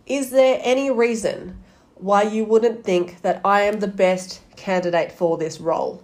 [0.07, 1.63] Is there any reason
[1.97, 6.03] why you wouldn't think that I am the best candidate for this role?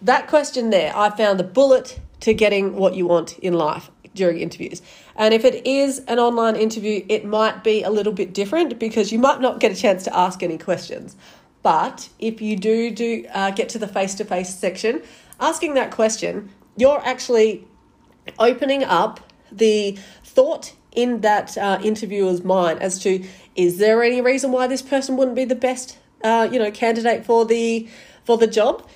[0.00, 4.40] That question there, I found the bullet to getting what you want in life during
[4.40, 4.82] interviews.
[5.16, 9.12] And if it is an online interview, it might be a little bit different because
[9.12, 11.16] you might not get a chance to ask any questions.
[11.62, 15.02] But if you do do uh, get to the face to face section,
[15.40, 17.66] asking that question, you're actually
[18.38, 24.52] opening up the thought in that uh, interviewer's mind as to is there any reason
[24.52, 27.88] why this person wouldn't be the best uh, you know candidate for the
[28.24, 28.86] for the job?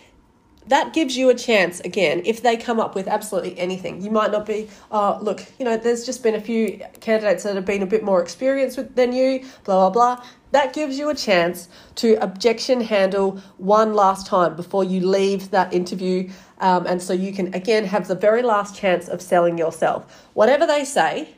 [0.68, 4.02] That gives you a chance again if they come up with absolutely anything.
[4.02, 7.54] You might not be uh, look you know there's just been a few candidates that
[7.54, 10.26] have been a bit more experienced with, than you blah blah blah.
[10.52, 15.72] That gives you a chance to objection handle one last time before you leave that
[15.74, 20.26] interview um, and so you can again have the very last chance of selling yourself
[20.34, 21.28] whatever they say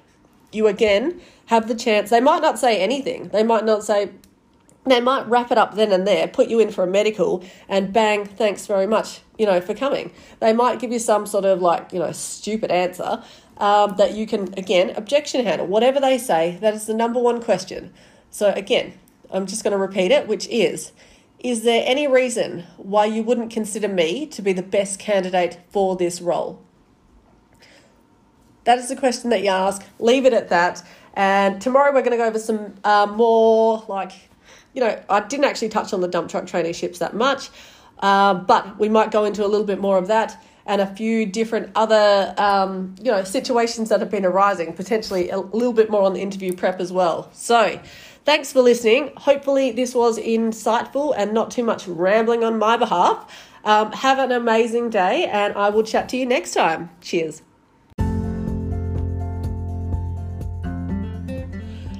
[0.52, 4.10] you again have the chance they might not say anything they might not say
[4.88, 7.92] they might wrap it up then and there, put you in for a medical, and
[7.92, 10.10] bang, thanks very much, you know, for coming.
[10.40, 13.22] They might give you some sort of like, you know, stupid answer
[13.58, 15.66] um, that you can, again, objection handle.
[15.66, 17.92] Whatever they say, that is the number one question.
[18.30, 18.94] So, again,
[19.30, 20.92] I'm just going to repeat it, which is
[21.40, 25.96] Is there any reason why you wouldn't consider me to be the best candidate for
[25.96, 26.62] this role?
[28.64, 29.82] That is the question that you ask.
[29.98, 30.82] Leave it at that.
[31.14, 34.12] And tomorrow we're going to go over some uh, more like
[34.78, 37.50] you know, I didn't actually touch on the dump truck traineeships that much,
[37.98, 41.24] uh, but we might go into a little bit more of that and a few
[41.24, 46.02] different other, um, you know, situations that have been arising, potentially a little bit more
[46.02, 47.30] on the interview prep as well.
[47.32, 47.80] So,
[48.28, 49.10] thanks for listening.
[49.16, 53.24] Hopefully, this was insightful and not too much rambling on my behalf.
[53.64, 56.90] Um, have an amazing day, and I will chat to you next time.
[57.00, 57.40] Cheers.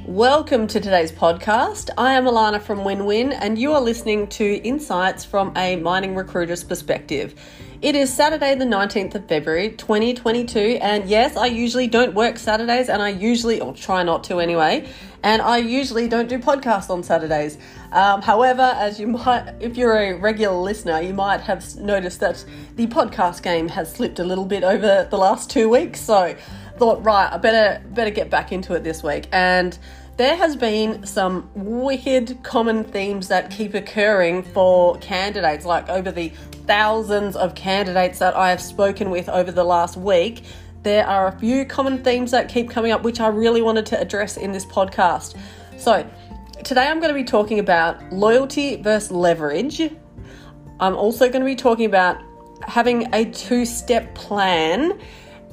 [0.04, 1.88] Welcome to today's podcast.
[1.96, 6.14] I am Alana from Win Win, and you are listening to insights from a mining
[6.14, 7.40] recruiter's perspective.
[7.80, 12.88] It is Saturday, the 19th of February, 2022, and yes, I usually don't work Saturdays,
[12.88, 14.88] and I usually, or try not to anyway,
[15.22, 17.56] and I usually don't do podcasts on Saturdays.
[17.92, 22.44] Um, however, as you might, if you're a regular listener, you might have noticed that
[22.74, 26.34] the podcast game has slipped a little bit over the last two weeks, so
[26.78, 29.78] thought, right, I better better get back into it this week, and
[30.16, 36.32] there has been some wicked common themes that keep occurring for candidates, like over the
[36.68, 40.44] thousands of candidates that I have spoken with over the last week.
[40.84, 44.00] There are a few common themes that keep coming up, which I really wanted to
[44.00, 45.36] address in this podcast.
[45.76, 46.08] So,
[46.62, 49.90] today I'm going to be talking about loyalty versus leverage.
[50.78, 52.22] I'm also going to be talking about
[52.62, 55.00] having a two step plan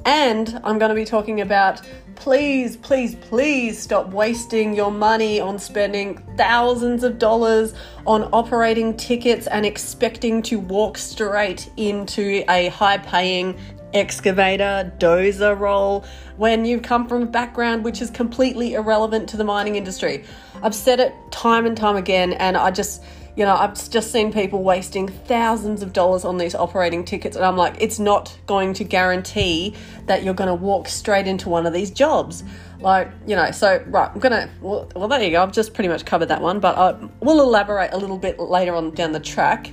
[0.06, 1.82] And I'm going to be talking about
[2.16, 7.74] please, please, please stop wasting your money on spending thousands of dollars
[8.06, 13.56] on operating tickets and expecting to walk straight into a high paying
[13.94, 16.04] excavator, dozer role
[16.36, 20.24] when you've come from a background which is completely irrelevant to the mining industry.
[20.62, 23.04] I've said it time and time again, and I just
[23.36, 27.44] you know, I've just seen people wasting thousands of dollars on these operating tickets, and
[27.44, 29.74] I'm like, it's not going to guarantee
[30.06, 32.44] that you're going to walk straight into one of these jobs.
[32.80, 35.42] Like, you know, so, right, I'm to, well, well, there you go.
[35.42, 38.74] I've just pretty much covered that one, but I will elaborate a little bit later
[38.74, 39.70] on down the track.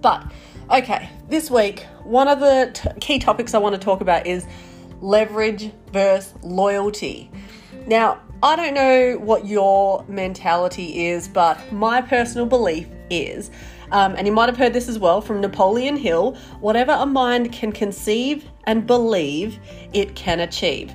[0.00, 0.32] But,
[0.70, 4.46] okay, this week, one of the t- key topics I want to talk about is
[5.02, 7.30] leverage versus loyalty.
[7.86, 13.50] Now, I don't know what your mentality is, but my personal belief is,
[13.92, 17.52] um, and you might have heard this as well from Napoleon Hill whatever a mind
[17.52, 19.58] can conceive and believe,
[19.92, 20.94] it can achieve.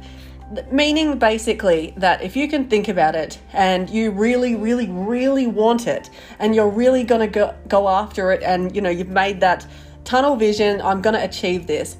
[0.71, 5.85] Meaning basically that if you can think about it and you really, really, really want
[5.85, 9.67] it, and you're really to go, go after it, and you know, you've made that
[10.03, 11.97] tunnel vision, I'm to achieve this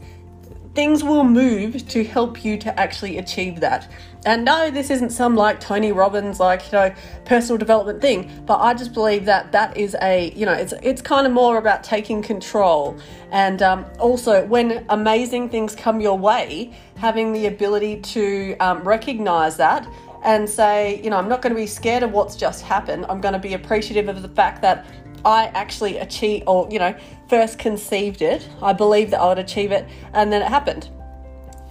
[0.76, 3.90] things will move to help you to actually achieve that.
[4.26, 6.94] And no, this isn't some like Tony Robbins, like, you know,
[7.26, 11.02] personal development thing, but I just believe that that is a, you know, it's, it's
[11.02, 12.98] kind of more about taking control.
[13.32, 19.58] And um, also, when amazing things come your way, having the ability to um, recognize
[19.58, 19.88] that
[20.24, 23.06] and say, you know, I'm not going to be scared of what's just happened.
[23.08, 24.88] I'm going to be appreciative of the fact that
[25.26, 26.96] I actually achieved, or, you know,
[27.28, 28.48] first conceived it.
[28.62, 30.90] I believed that I would achieve it, and then it happened.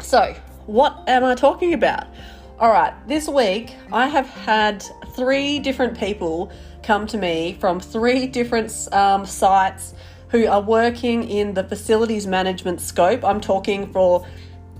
[0.02, 0.34] So,
[0.66, 2.08] what am I talking about?
[2.58, 4.84] All right, this week I have had
[5.14, 6.52] three different people
[6.82, 9.94] come to me from three different um, sites
[10.28, 13.24] who are working in the facilities management scope.
[13.24, 14.26] I'm talking for,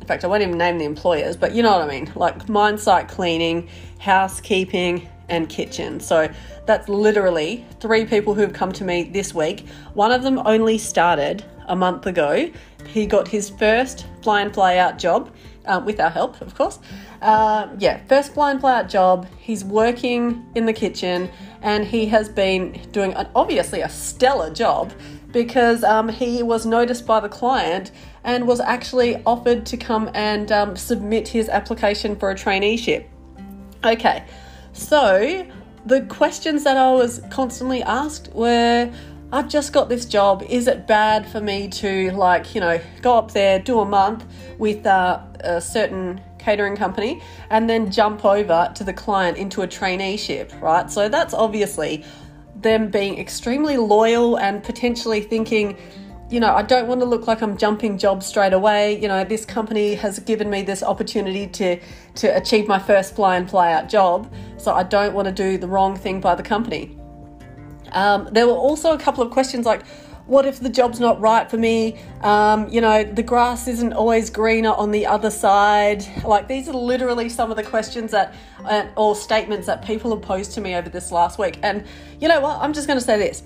[0.01, 2.49] in fact, I won't even name the employers, but you know what I mean, like
[2.49, 3.69] mine site cleaning,
[3.99, 6.01] housekeeping, and kitchen.
[6.01, 6.29] So
[6.67, 9.67] that's literally three people who have come to me this week.
[9.95, 12.51] One of them only started a month ago.
[12.87, 15.31] He got his first fly in, fly out job.
[15.67, 16.79] Um, with our help, of course.
[17.23, 19.27] Uh, yeah, first fly in, fly out job.
[19.39, 21.31] He's working in the kitchen
[21.63, 24.93] and he has been doing an, obviously a stellar job
[25.33, 27.93] because um, he was noticed by the client
[28.25, 33.07] and was actually offered to come and um, submit his application for a traineeship.
[33.85, 34.25] Okay,
[34.75, 35.47] so
[35.87, 38.93] the questions that I was constantly asked were
[39.33, 40.45] I've just got this job.
[40.49, 44.25] Is it bad for me to, like, you know, go up there, do a month
[44.59, 47.21] with uh, a certain catering company,
[47.51, 50.89] and then jump over to the client into a traineeship, right?
[50.89, 52.05] So that's obviously
[52.55, 55.79] them being extremely loyal and potentially thinking,
[56.35, 59.01] you know, I don't want to look like I'm jumping jobs straight away.
[59.01, 61.79] You know, this company has given me this opportunity to
[62.17, 65.59] to achieve my first fly and fly out job, so I don't want to do
[65.59, 66.99] the wrong thing by the company.
[67.93, 69.87] Um, there were also a couple of questions like,
[70.27, 72.01] what if the job's not right for me?
[72.23, 76.05] Um, you know, the grass isn't always greener on the other side.
[76.25, 80.23] Like, these are literally some of the questions that, uh, or statements that people have
[80.23, 81.61] posed to me over this last week.
[81.63, 81.85] And
[82.21, 82.59] you know what?
[82.61, 83.45] I'm just going to say this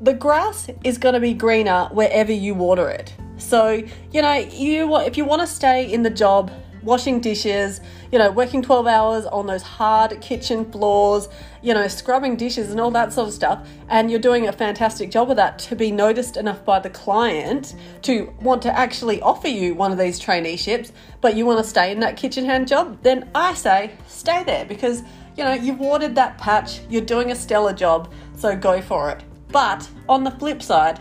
[0.00, 3.14] the grass is going to be greener wherever you water it.
[3.36, 3.82] So,
[4.12, 6.50] you know, you if you want to stay in the job
[6.82, 7.80] washing dishes,
[8.12, 11.28] you know, working 12 hours on those hard kitchen floors,
[11.62, 15.10] you know, scrubbing dishes and all that sort of stuff, and you're doing a fantastic
[15.10, 19.48] job of that to be noticed enough by the client to want to actually offer
[19.48, 22.98] you one of these traineeships, but you want to stay in that kitchen hand job,
[23.02, 25.02] then I say stay there because,
[25.36, 29.22] you know, you've watered that patch, you're doing a stellar job, so go for it.
[29.50, 31.00] But on the flip side,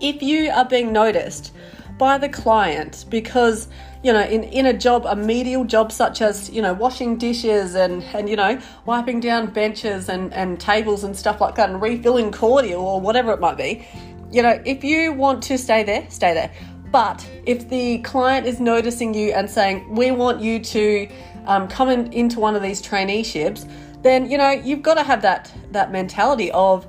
[0.00, 1.52] if you are being noticed
[1.98, 3.68] by the client because
[4.02, 7.74] you know in, in a job a medial job such as you know washing dishes
[7.74, 11.80] and and you know wiping down benches and and tables and stuff like that and
[11.80, 13.86] refilling cordial or whatever it might be
[14.30, 16.50] you know if you want to stay there stay there.
[16.92, 21.08] But if the client is noticing you and saying we want you to
[21.46, 23.68] um, come in, into one of these traineeships
[24.02, 26.86] then you know you've got to have that that mentality of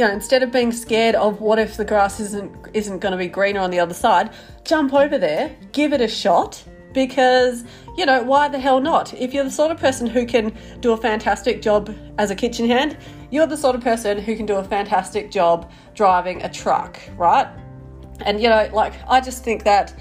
[0.00, 3.18] you know, instead of being scared of what if the grass isn't isn't going to
[3.18, 4.32] be greener on the other side,
[4.64, 7.64] jump over there, give it a shot because
[7.98, 9.12] you know why the hell not?
[9.12, 12.66] If you're the sort of person who can do a fantastic job as a kitchen
[12.66, 12.96] hand
[13.30, 17.46] you're the sort of person who can do a fantastic job driving a truck right?
[18.22, 19.94] And you know like i just think that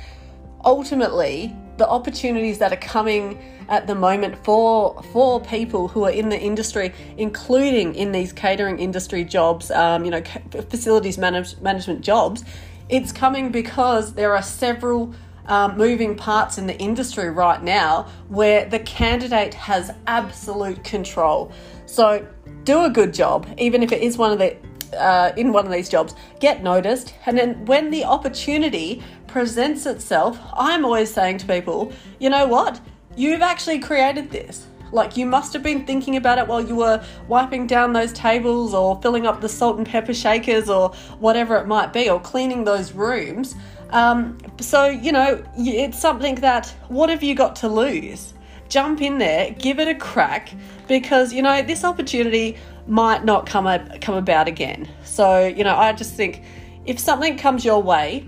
[0.66, 6.30] ultimately the opportunities that are coming at the moment for for people who are in
[6.30, 10.21] the industry, including in these catering industry jobs, um, you know,
[10.69, 12.43] facilities manage, management jobs.
[12.89, 15.13] It's coming because there are several
[15.45, 21.51] um, moving parts in the industry right now where the candidate has absolute control.
[21.86, 22.27] So
[22.63, 24.55] do a good job, even if it is one of the
[24.97, 30.39] uh, in one of these jobs, get noticed, and then when the opportunity presents itself,
[30.53, 32.80] I'm always saying to people, you know what?
[33.15, 34.67] You've actually created this.
[34.91, 38.73] Like you must have been thinking about it while you were wiping down those tables
[38.73, 42.63] or filling up the salt and pepper shakers or whatever it might be, or cleaning
[42.63, 43.55] those rooms.
[43.91, 48.34] Um, so, you know, it's something that what have you got to lose?
[48.67, 50.51] Jump in there, give it a crack,
[50.88, 52.57] because, you know, this opportunity
[52.88, 53.65] might not come,
[53.99, 54.88] come about again.
[55.03, 56.43] So, you know, I just think
[56.86, 58.27] if something comes your way,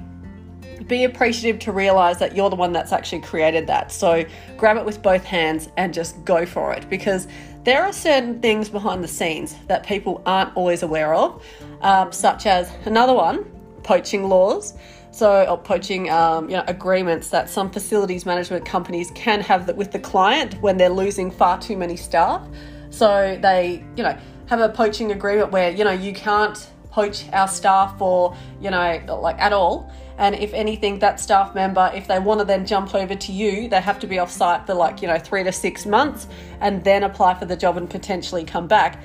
[0.87, 3.91] be appreciative to realize that you're the one that's actually created that.
[3.91, 4.25] So
[4.57, 7.27] grab it with both hands and just go for it because
[7.63, 11.43] there are certain things behind the scenes that people aren't always aware of,
[11.81, 13.45] um, such as another one
[13.83, 14.75] poaching laws.
[15.13, 19.75] So, or poaching um, you know, agreements that some facilities management companies can have that
[19.75, 22.47] with the client when they're losing far too many staff.
[22.91, 24.17] So they, you know,
[24.47, 29.19] have a poaching agreement where you know you can't poach our staff or you know
[29.21, 29.91] like at all.
[30.21, 33.67] And if anything, that staff member, if they want to then jump over to you,
[33.67, 36.27] they have to be off site for like you know three to six months
[36.59, 39.01] and then apply for the job and potentially come back.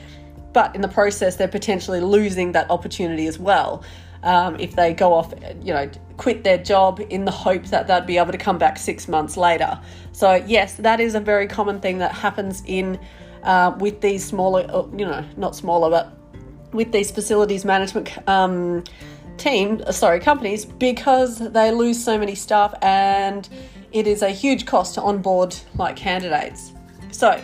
[0.53, 3.83] But in the process, they're potentially losing that opportunity as well
[4.25, 8.07] um, if they go off, you know, quit their job in the hope that they'd
[8.07, 9.81] be able to come back six months later.
[10.13, 13.01] So, yes, that is a very common thing that happens in
[13.43, 16.13] uh, with these smaller, uh, you know, not smaller, but
[16.73, 18.85] with these facilities management um,
[19.37, 23.49] team, sorry, companies, because they lose so many staff and
[23.93, 26.73] it is a huge cost to onboard like candidates.
[27.11, 27.43] So,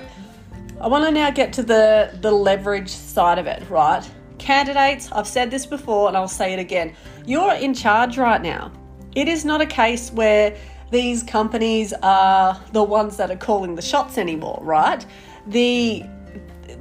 [0.81, 4.09] I want to now get to the the leverage side of it, right?
[4.39, 6.95] Candidates, I've said this before and I'll say it again.
[7.25, 8.73] You're in charge right now.
[9.15, 10.57] It is not a case where
[10.91, 15.05] these companies are the ones that are calling the shots anymore, right?
[15.47, 16.05] The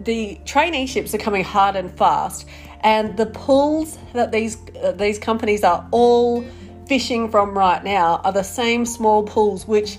[0.03, 2.47] the traineeships are coming hard and fast,
[2.81, 6.43] and the pools that these uh, these companies are all
[6.87, 9.97] fishing from right now are the same small pools which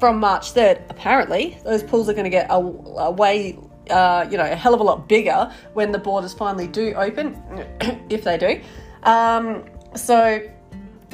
[0.00, 3.58] from March 3rd, apparently, those pools are going to get a, a way
[3.90, 7.34] uh, you know, a hell of a lot bigger when the borders finally do open,
[8.10, 8.60] if they do.
[9.02, 10.42] Um, so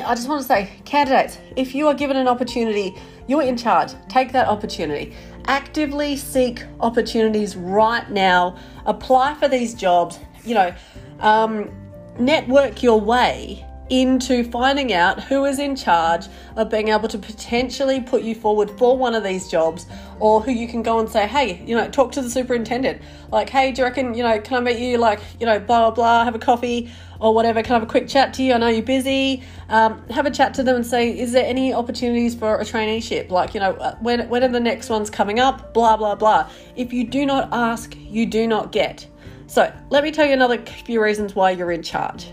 [0.04, 2.94] I just want to say, candidates, if you are given an opportunity,
[3.26, 3.92] you're in charge.
[4.08, 5.14] Take that opportunity.
[5.46, 8.56] Actively seek opportunities right now.
[8.86, 10.18] Apply for these jobs.
[10.44, 10.74] You know,
[11.20, 11.70] um,
[12.18, 16.26] network your way into finding out who is in charge
[16.56, 19.86] of being able to potentially put you forward for one of these jobs
[20.20, 23.02] or who you can go and say, hey, you know, talk to the superintendent.
[23.30, 25.80] Like, hey, do you reckon, you know, can I meet you, like, you know, blah,
[25.80, 26.90] blah, blah, have a coffee
[27.20, 27.62] or whatever?
[27.62, 28.54] Can I have a quick chat to you?
[28.54, 29.42] I know you're busy.
[29.68, 33.30] Um, have a chat to them and say, is there any opportunities for a traineeship?
[33.30, 35.74] Like, you know, uh, when, when are the next ones coming up?
[35.74, 36.48] Blah, blah, blah.
[36.74, 39.06] If you do not ask, you do not get.
[39.54, 42.26] So, let me tell you another few reasons why you're in charge.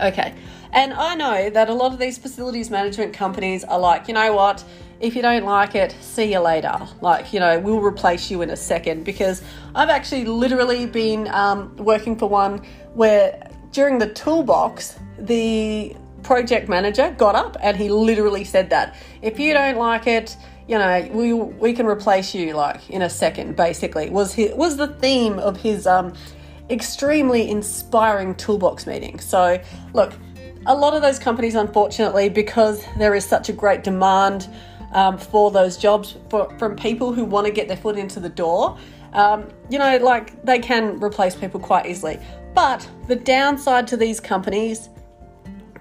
[0.00, 0.32] Okay.
[0.70, 4.32] And I know that a lot of these facilities management companies are like, you know
[4.32, 4.64] what?
[5.00, 6.78] If you don't like it, see you later.
[7.00, 9.02] Like, you know, we'll replace you in a second.
[9.02, 9.42] Because
[9.74, 12.64] I've actually literally been um, working for one
[12.94, 19.40] where during the toolbox, the project manager got up and he literally said that if
[19.40, 20.36] you don't like it,
[20.68, 23.56] you know, we we can replace you like in a second.
[23.56, 26.12] Basically, was his, was the theme of his um,
[26.68, 29.18] extremely inspiring toolbox meeting.
[29.18, 29.60] So,
[29.94, 30.12] look,
[30.66, 34.48] a lot of those companies, unfortunately, because there is such a great demand
[34.92, 38.28] um, for those jobs for, from people who want to get their foot into the
[38.28, 38.76] door,
[39.14, 42.20] um, you know, like they can replace people quite easily.
[42.54, 44.90] But the downside to these companies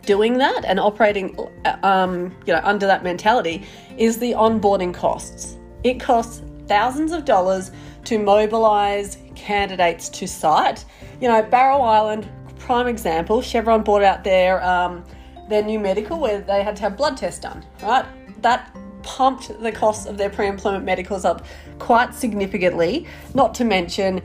[0.07, 1.37] doing that and operating,
[1.83, 3.63] um, you know, under that mentality
[3.97, 5.57] is the onboarding costs.
[5.83, 7.69] It costs thousands of dollars
[8.05, 10.85] to mobilize candidates to site.
[11.21, 12.27] You know, Barrow Island
[12.57, 13.41] prime example.
[13.41, 15.03] Chevron bought out their um,
[15.49, 17.63] their new medical where they had to have blood tests done.
[17.83, 18.05] Right,
[18.41, 21.45] that pumped the cost of their pre-employment medicals up
[21.79, 23.07] quite significantly.
[23.33, 24.21] Not to mention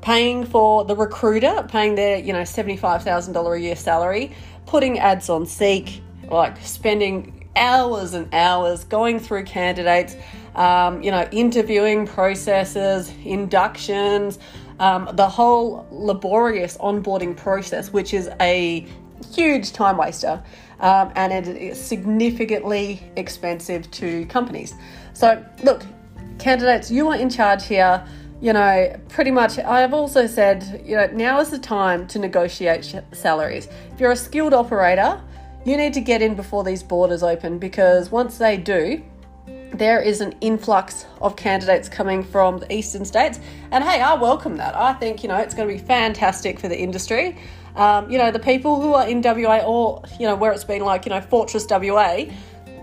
[0.00, 4.32] paying for the recruiter, paying their you know seventy five thousand dollar a year salary,
[4.70, 10.14] putting ads on Seek, like spending hours and hours going through candidates.
[10.54, 14.38] Um, you know, interviewing processes, inductions,
[14.80, 18.86] um, the whole laborious onboarding process, which is a
[19.32, 20.42] huge time waster
[20.80, 24.74] um, and it is significantly expensive to companies.
[25.12, 25.84] So, look,
[26.38, 28.04] candidates, you are in charge here.
[28.40, 32.18] You know, pretty much, I have also said, you know, now is the time to
[32.18, 33.68] negotiate salaries.
[33.92, 35.20] If you're a skilled operator,
[35.66, 39.02] you need to get in before these borders open because once they do,
[39.74, 43.40] there is an influx of candidates coming from the eastern states.
[43.72, 44.74] And hey, I welcome that.
[44.74, 47.36] I think, you know, it's going to be fantastic for the industry.
[47.76, 50.82] Um, you know, the people who are in WA or, you know, where it's been
[50.82, 52.24] like, you know, Fortress WA,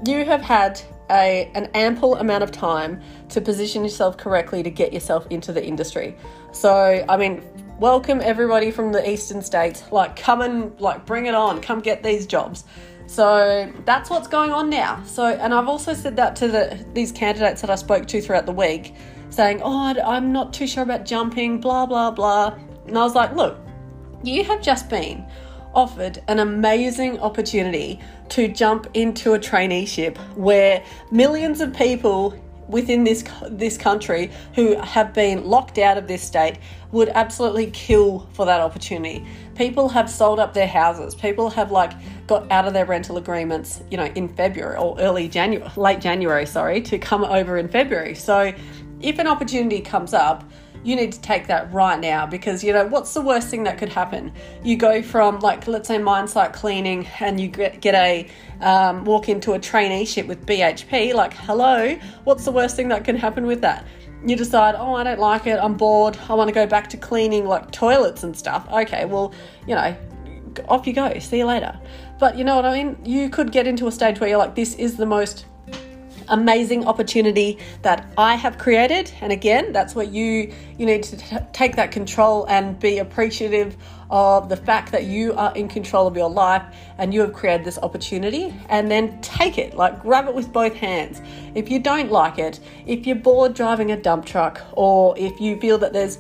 [0.06, 0.80] you have had
[1.10, 5.66] a, an ample amount of time to position yourself correctly to get yourself into the
[5.66, 6.16] industry.
[6.52, 7.44] So, I mean,
[7.80, 9.84] welcome everybody from the eastern states.
[9.92, 11.62] Like, come and, like, bring it on.
[11.62, 12.66] Come get these jobs.
[13.08, 15.02] So that's what's going on now.
[15.06, 18.46] So, and I've also said that to the these candidates that I spoke to throughout
[18.46, 18.96] the week,
[19.30, 22.58] saying, "Oh, I'm not too sure about jumping," blah blah blah.
[22.86, 23.58] And I was like, "Look,
[24.24, 25.26] you have just been
[25.78, 28.00] offered an amazing opportunity
[28.30, 32.34] to jump into a traineeship where millions of people
[32.68, 36.58] within this this country who have been locked out of this state
[36.92, 39.26] would absolutely kill for that opportunity.
[39.56, 41.14] People have sold up their houses.
[41.14, 41.94] People have like
[42.26, 46.46] got out of their rental agreements, you know, in February or early January, late January,
[46.46, 48.16] sorry, to come over in February.
[48.16, 48.52] So
[49.00, 50.44] if an opportunity comes up,
[50.84, 53.78] you need to take that right now because you know what's the worst thing that
[53.78, 54.32] could happen?
[54.64, 58.28] You go from like let's say mine site cleaning and you get, get a
[58.62, 63.16] um, walk into a traineeship with bhp like hello what's the worst thing that can
[63.16, 63.86] happen with that?
[64.26, 66.98] You decide oh i don't like it i'm bored i want to go back to
[66.98, 68.68] cleaning like toilets and stuff.
[68.72, 69.34] Okay well
[69.68, 69.96] you know
[70.70, 71.80] off you go see you later.
[72.20, 72.98] But you know what i mean?
[73.04, 75.46] You could get into a stage where you're like this is the most
[76.30, 79.12] amazing opportunity that I have created.
[79.22, 83.76] And again, that's what you you need to t- take that control and be appreciative
[84.10, 86.64] of the fact that you are in control of your life
[86.98, 90.74] and you have created this opportunity and then take it like grab it with both
[90.74, 91.22] hands
[91.56, 95.60] if you don't like it if you're bored driving a dump truck or if you
[95.60, 96.20] feel that there's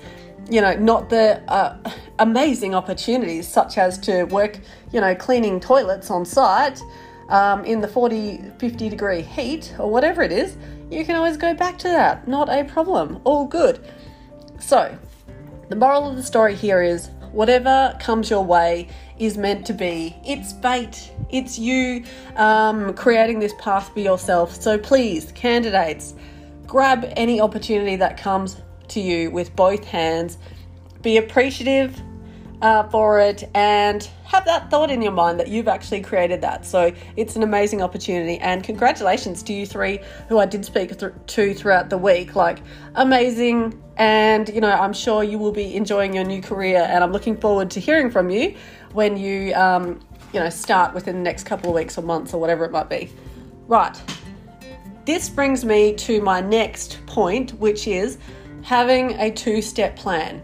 [0.49, 1.77] you know not the uh,
[2.19, 4.59] amazing opportunities such as to work
[4.91, 6.81] you know cleaning toilets on site
[7.30, 10.57] um, in the 40, 50 degree heat or whatever it is,
[10.89, 12.28] you can always go back to that.
[12.28, 13.19] Not a problem.
[13.23, 13.86] All good.
[14.59, 14.97] So,
[15.69, 18.88] the moral of the story here is whatever comes your way
[19.19, 20.15] is meant to be.
[20.25, 21.11] It's fate.
[21.30, 22.05] It's you
[22.36, 24.55] um, creating this path for yourself.
[24.61, 26.15] So, please, candidates,
[26.65, 30.38] grab any opportunity that comes to you with both hands.
[31.01, 32.01] Be appreciative
[32.61, 36.65] uh, for it and have that thought in your mind that you've actually created that.
[36.65, 38.37] So it's an amazing opportunity.
[38.39, 42.35] And congratulations to you three who I did speak th- to throughout the week.
[42.35, 42.59] Like,
[42.95, 43.81] amazing.
[43.97, 46.79] And, you know, I'm sure you will be enjoying your new career.
[46.89, 48.55] And I'm looking forward to hearing from you
[48.93, 49.99] when you, um,
[50.33, 52.89] you know, start within the next couple of weeks or months or whatever it might
[52.89, 53.11] be.
[53.67, 53.99] Right.
[55.05, 58.17] This brings me to my next point, which is
[58.61, 60.41] having a two step plan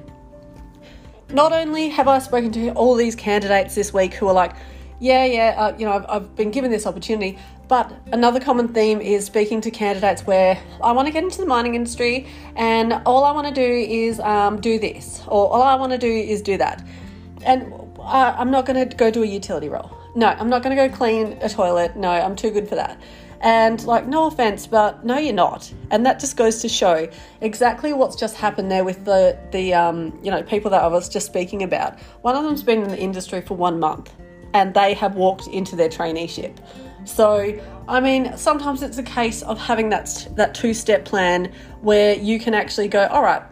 [1.34, 4.54] not only have I spoken to all these candidates this week who are like,
[5.00, 9.02] yeah, yeah, uh, you know, I've, I've been given this opportunity, but another common theme
[9.02, 13.24] is speaking to candidates where I want to get into the mining industry and all
[13.24, 16.42] I want to do is um, do this, or all I want to do is
[16.42, 16.86] do that.
[17.46, 19.92] And uh, I'm not going to go do a utility role.
[20.16, 21.96] No, I'm not going to go clean a toilet.
[21.96, 23.02] No, I'm too good for that.
[23.44, 25.72] And like, no offense, but no, you're not.
[25.92, 27.10] And that just goes to show
[27.42, 31.10] exactly what's just happened there with the the um, you know people that I was
[31.10, 32.00] just speaking about.
[32.22, 34.14] One of them's been in the industry for one month,
[34.54, 36.58] and they have walked into their traineeship.
[37.04, 42.16] So, I mean, sometimes it's a case of having that that two step plan where
[42.16, 43.44] you can actually go, all right,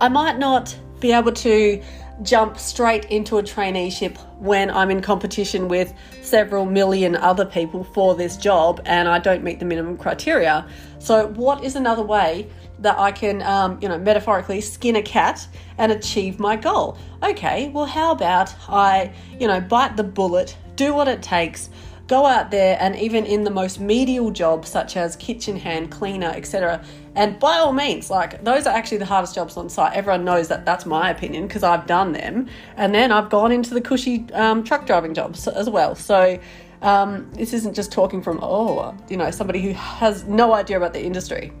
[0.00, 1.80] I might not be able to
[2.22, 8.14] jump straight into a traineeship when I'm in competition with several million other people for
[8.14, 10.66] this job and I don't meet the minimum criteria.
[10.98, 12.48] So, what is another way
[12.80, 15.46] that I can, um, you know, metaphorically skin a cat
[15.78, 16.98] and achieve my goal?
[17.22, 21.70] Okay, well, how about I, you know, bite the bullet, do what it takes
[22.10, 26.32] go out there and even in the most medial jobs such as kitchen hand cleaner
[26.34, 26.84] etc
[27.14, 29.94] and by all means like those are actually the hardest jobs on site.
[29.94, 32.48] Everyone knows that that's my opinion because i've done them.
[32.76, 35.94] And then i've gone into the cushy um, truck driving jobs as well.
[35.94, 36.38] So
[36.82, 40.92] um, this isn't just talking from oh you know somebody who has no idea about
[40.92, 41.52] the industry.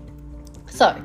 [0.66, 1.00] So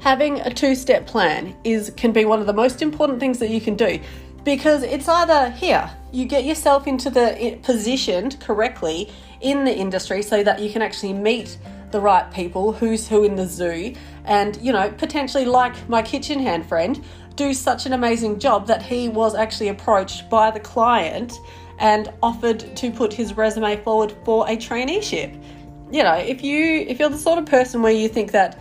[0.00, 3.62] having a two-step plan is can be one of the most important things that you
[3.62, 3.98] can do
[4.44, 9.10] because it's either here you get yourself into the positioned correctly
[9.40, 11.58] in the industry so that you can actually meet
[11.90, 13.94] the right people who's who in the zoo.
[14.24, 17.02] And you know potentially like my kitchen hand friend
[17.36, 21.32] do such an amazing job that he was actually approached by the client
[21.78, 25.32] and offered to put his resume forward for a traineeship.
[25.90, 28.60] You know if you if you're the sort of person where you think that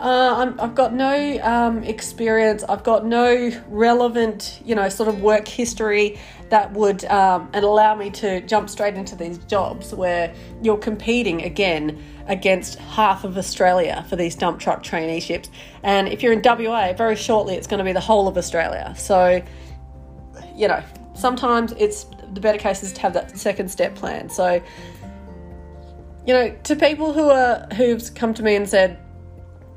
[0.00, 2.64] uh, i have got no um, experience.
[2.68, 7.94] I've got no relevant, you know, sort of work history that would um, and allow
[7.94, 14.04] me to jump straight into these jobs where you're competing again against half of Australia
[14.08, 15.48] for these dump truck traineeships.
[15.82, 18.94] And if you're in WA, very shortly it's going to be the whole of Australia.
[18.96, 19.42] So,
[20.56, 20.82] you know,
[21.14, 24.30] sometimes it's the better case is to have that second step plan.
[24.30, 24.62] So,
[26.26, 28.98] you know, to people who are who've come to me and said,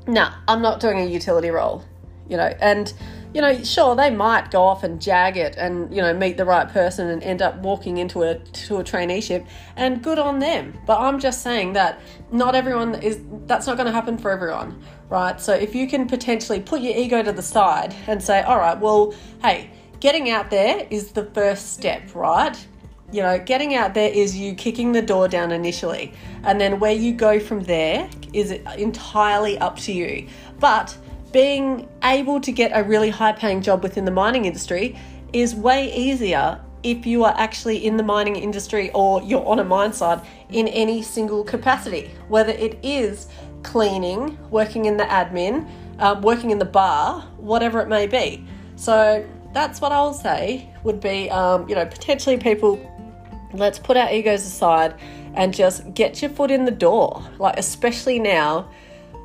[0.06, 1.84] "Nah, I'm not doing a utility role,"
[2.28, 2.92] you know, and
[3.32, 6.44] you know, sure they might go off and jag it and you know meet the
[6.44, 9.46] right person and end up walking into a to a traineeship,
[9.76, 10.78] and good on them.
[10.86, 12.00] But I'm just saying that
[12.30, 13.18] not everyone is.
[13.46, 15.40] That's not going to happen for everyone, right?
[15.40, 18.78] So if you can potentially put your ego to the side and say, "All right,
[18.78, 22.54] well, hey." Getting out there is the first step, right?
[23.14, 26.12] You know, getting out there is you kicking the door down initially,
[26.42, 30.26] and then where you go from there is entirely up to you.
[30.58, 30.96] But
[31.30, 34.98] being able to get a really high paying job within the mining industry
[35.32, 39.64] is way easier if you are actually in the mining industry or you're on a
[39.64, 40.18] mine site
[40.50, 43.28] in any single capacity, whether it is
[43.62, 45.68] cleaning, working in the admin,
[46.00, 48.44] um, working in the bar, whatever it may be.
[48.74, 52.90] So that's what I'll say would be, um, you know, potentially people
[53.58, 54.94] let's put our egos aside
[55.34, 57.22] and just get your foot in the door.
[57.38, 58.68] Like, especially now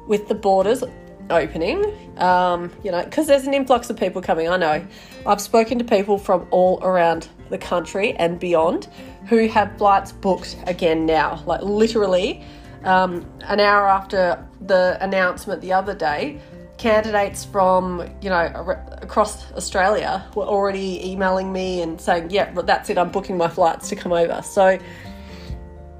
[0.07, 0.83] with the borders
[1.29, 1.85] opening,
[2.17, 4.49] um, you know, because there's an influx of people coming.
[4.49, 4.85] I know.
[5.25, 8.87] I've spoken to people from all around the country and beyond
[9.27, 11.43] who have flights booked again now.
[11.45, 12.43] Like, literally,
[12.83, 16.41] um, an hour after the announcement the other day,
[16.79, 22.97] candidates from you know across Australia were already emailing me and saying, "Yeah, that's it.
[22.97, 24.79] I'm booking my flights to come over." So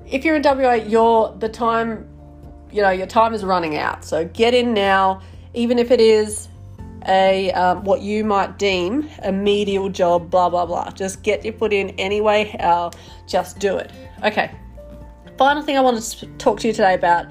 [0.07, 2.07] if you're in WA, your the time,
[2.71, 4.03] you know, your time is running out.
[4.03, 5.21] So get in now,
[5.53, 6.47] even if it is
[7.07, 10.29] a um, what you might deem a medial job.
[10.29, 10.89] Blah blah blah.
[10.91, 12.55] Just get your foot in anyway.
[12.59, 12.91] How?
[13.27, 13.91] Just do it.
[14.23, 14.51] Okay.
[15.37, 17.27] Final thing I wanted to talk to you today about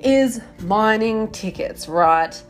[0.00, 2.40] is mining tickets, right?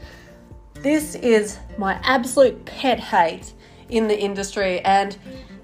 [0.83, 3.53] This is my absolute pet hate
[3.89, 5.17] in the industry and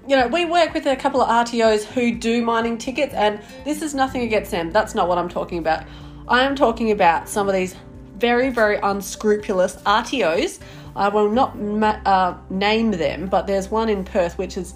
[0.07, 3.81] you know, we work with a couple of RTOs who do mining tickets, and this
[3.81, 4.69] is nothing against them.
[4.69, 5.83] That's not what I'm talking about.
[6.27, 7.75] I am talking about some of these
[8.17, 10.59] very, very unscrupulous RTOs.
[10.95, 14.75] I will not ma- uh, name them, but there's one in Perth which is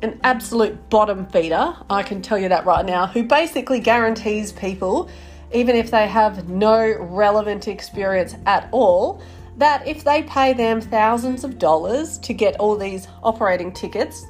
[0.00, 1.76] an absolute bottom feeder.
[1.90, 5.10] I can tell you that right now, who basically guarantees people,
[5.52, 9.20] even if they have no relevant experience at all,
[9.56, 14.24] that if they pay them thousands of dollars to get all these operating tickets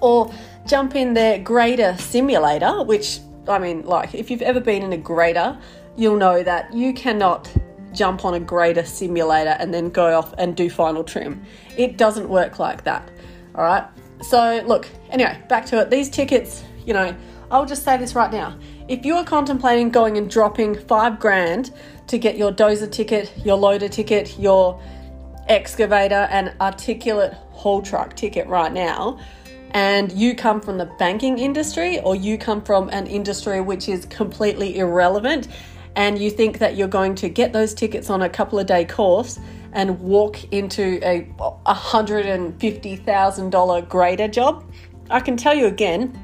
[0.00, 0.32] or
[0.66, 4.96] jump in their grader simulator, which I mean, like if you've ever been in a
[4.96, 5.58] grader,
[5.96, 7.50] you'll know that you cannot
[7.92, 11.42] jump on a grader simulator and then go off and do final trim.
[11.76, 13.10] It doesn't work like that.
[13.54, 13.84] All right.
[14.22, 15.90] So, look, anyway, back to it.
[15.90, 17.14] These tickets, you know,
[17.54, 18.58] I'll just say this right now.
[18.88, 21.70] If you are contemplating going and dropping five grand
[22.08, 24.82] to get your dozer ticket, your loader ticket, your
[25.46, 29.20] excavator, and articulate haul truck ticket right now,
[29.70, 34.04] and you come from the banking industry or you come from an industry which is
[34.06, 35.46] completely irrelevant,
[35.94, 38.84] and you think that you're going to get those tickets on a couple of day
[38.84, 39.38] course
[39.74, 41.20] and walk into a
[41.66, 44.64] $150,000 grader job,
[45.08, 46.20] I can tell you again,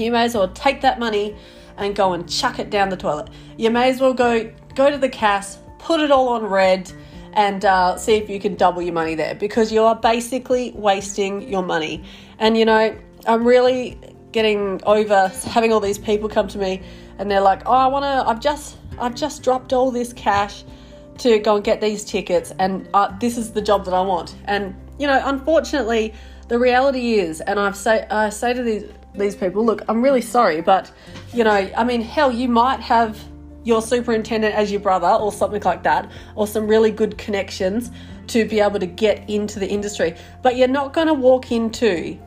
[0.00, 1.36] you may as well take that money
[1.76, 3.30] and go and chuck it down the toilet.
[3.56, 6.90] You may as well go go to the CAS, put it all on red,
[7.32, 11.48] and uh, see if you can double your money there because you are basically wasting
[11.48, 12.04] your money.
[12.38, 12.96] And you know,
[13.26, 13.98] I'm really
[14.32, 16.82] getting over having all these people come to me
[17.18, 18.28] and they're like, "Oh, I want to.
[18.28, 20.64] I've just I've just dropped all this cash
[21.18, 24.36] to go and get these tickets, and uh, this is the job that I want."
[24.44, 26.14] And you know, unfortunately,
[26.48, 28.84] the reality is, and I've say I say to these
[29.18, 30.90] these people, look, I'm really sorry, but
[31.32, 33.22] you know, I mean, hell, you might have
[33.64, 37.90] your superintendent as your brother or something like that, or some really good connections
[38.28, 42.18] to be able to get into the industry, but you're not going to walk into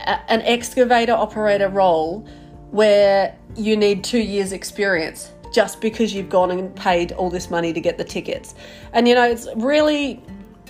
[0.00, 2.26] a, an excavator operator role
[2.70, 7.72] where you need two years' experience just because you've gone and paid all this money
[7.72, 8.54] to get the tickets.
[8.92, 10.22] And you know, it's really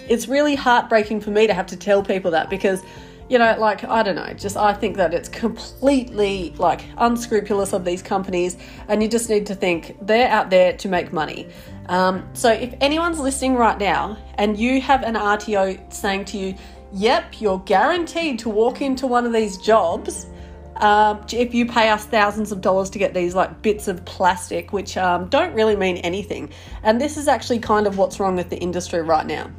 [0.09, 2.83] it's really heartbreaking for me to have to tell people that because
[3.29, 7.85] you know, like, I don't know, just I think that it's completely like unscrupulous of
[7.85, 8.57] these companies,
[8.89, 11.49] and you just need to think they're out there to make money.
[11.87, 16.55] Um, so, if anyone's listening right now and you have an RTO saying to you,
[16.93, 20.27] yep, you're guaranteed to walk into one of these jobs,
[20.77, 24.73] um, if you pay us thousands of dollars to get these like bits of plastic,
[24.73, 26.51] which um, don't really mean anything.
[26.83, 29.51] And this is actually kind of what's wrong with the industry right now.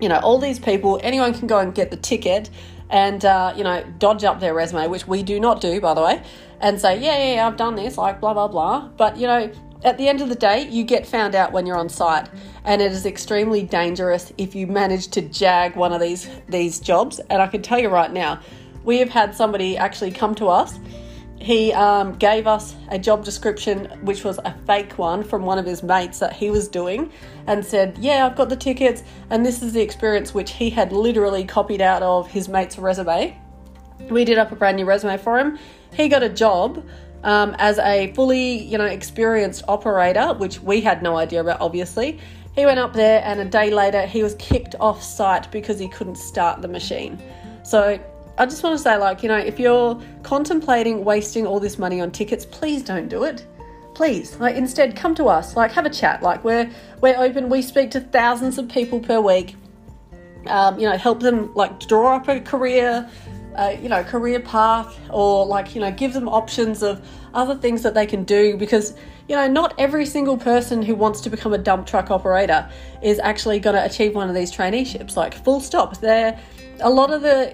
[0.00, 2.50] You know, all these people, anyone can go and get the ticket
[2.90, 6.02] and, uh, you know, dodge up their resume, which we do not do, by the
[6.02, 6.22] way,
[6.60, 8.88] and say, yeah, yeah, yeah, I've done this, like blah, blah, blah.
[8.96, 9.50] But, you know,
[9.82, 12.28] at the end of the day, you get found out when you're on site,
[12.64, 17.18] and it is extremely dangerous if you manage to jag one of these these jobs.
[17.30, 18.40] And I can tell you right now,
[18.84, 20.78] we have had somebody actually come to us.
[21.40, 25.64] He um, gave us a job description, which was a fake one from one of
[25.64, 27.10] his mates that he was doing,
[27.46, 30.92] and said, Yeah, I've got the tickets, and this is the experience which he had
[30.92, 33.36] literally copied out of his mate's resume.
[34.10, 35.58] We did up a brand new resume for him.
[35.94, 36.86] He got a job
[37.24, 42.20] um, as a fully, you know, experienced operator, which we had no idea about, obviously.
[42.54, 45.88] He went up there, and a day later, he was kicked off site because he
[45.88, 47.18] couldn't start the machine.
[47.62, 47.98] So
[48.40, 52.00] I just want to say, like, you know, if you're contemplating wasting all this money
[52.00, 53.46] on tickets, please don't do it.
[53.94, 55.56] Please, like, instead, come to us.
[55.56, 56.22] Like, have a chat.
[56.22, 56.70] Like, we're
[57.02, 57.50] we're open.
[57.50, 59.56] We speak to thousands of people per week.
[60.46, 63.06] Um, you know, help them like draw up a career,
[63.56, 67.82] uh, you know, career path, or like you know, give them options of other things
[67.82, 68.94] that they can do because
[69.28, 72.66] you know, not every single person who wants to become a dump truck operator
[73.02, 75.14] is actually going to achieve one of these traineeships.
[75.14, 75.98] Like, full stop.
[75.98, 76.40] There,
[76.80, 77.52] a lot of the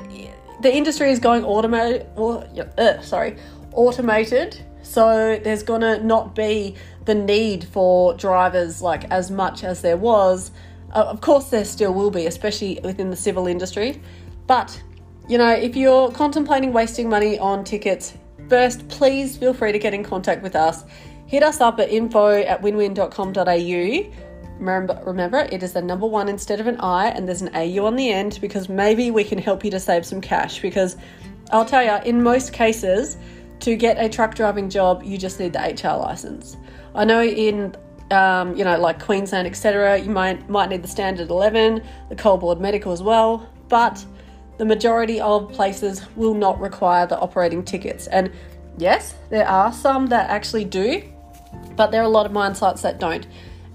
[0.60, 2.46] the industry is going automated, or,
[2.78, 3.36] uh, sorry,
[3.72, 4.58] automated.
[4.82, 10.50] So there's gonna not be the need for drivers like as much as there was.
[10.92, 14.00] Uh, of course, there still will be, especially within the civil industry.
[14.46, 14.80] But
[15.28, 18.14] you know, if you're contemplating wasting money on tickets,
[18.48, 20.84] first please feel free to get in contact with us.
[21.26, 24.25] Hit us up at info at winwin.com.au
[24.58, 27.84] Remember, remember, it is the number one instead of an I, and there's an AU
[27.84, 30.60] on the end because maybe we can help you to save some cash.
[30.60, 30.96] Because
[31.50, 33.18] I'll tell you, in most cases,
[33.60, 36.56] to get a truck driving job, you just need the HR license.
[36.94, 37.76] I know in
[38.10, 42.36] um, you know, like Queensland, etc., you might might need the standard 11, the coal
[42.36, 44.04] board medical as well, but
[44.58, 48.06] the majority of places will not require the operating tickets.
[48.06, 48.30] And
[48.78, 51.02] yes, there are some that actually do,
[51.74, 53.26] but there are a lot of mine sites that don't.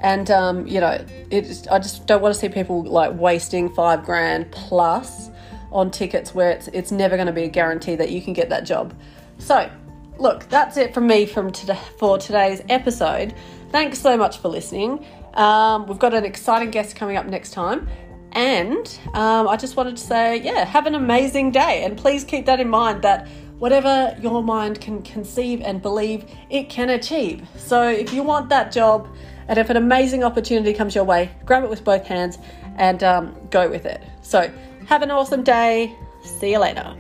[0.02, 4.52] And um, you know, I just don't want to see people like wasting five grand
[4.52, 5.30] plus
[5.72, 8.50] on tickets where it's it's never going to be a guarantee that you can get
[8.50, 8.94] that job.
[9.38, 9.70] So,
[10.18, 13.34] look, that's it from me from today for today's episode.
[13.72, 15.06] Thanks so much for listening.
[15.36, 17.88] Um, we've got an exciting guest coming up next time.
[18.34, 21.84] And um, I just wanted to say, yeah, have an amazing day.
[21.84, 23.28] And please keep that in mind that
[23.60, 27.48] whatever your mind can conceive and believe, it can achieve.
[27.58, 29.08] So if you want that job,
[29.48, 32.38] and if an amazing opportunity comes your way, grab it with both hands
[32.78, 34.02] and um, go with it.
[34.22, 34.52] So,
[34.88, 35.96] have an awesome day.
[36.24, 36.96] See you later.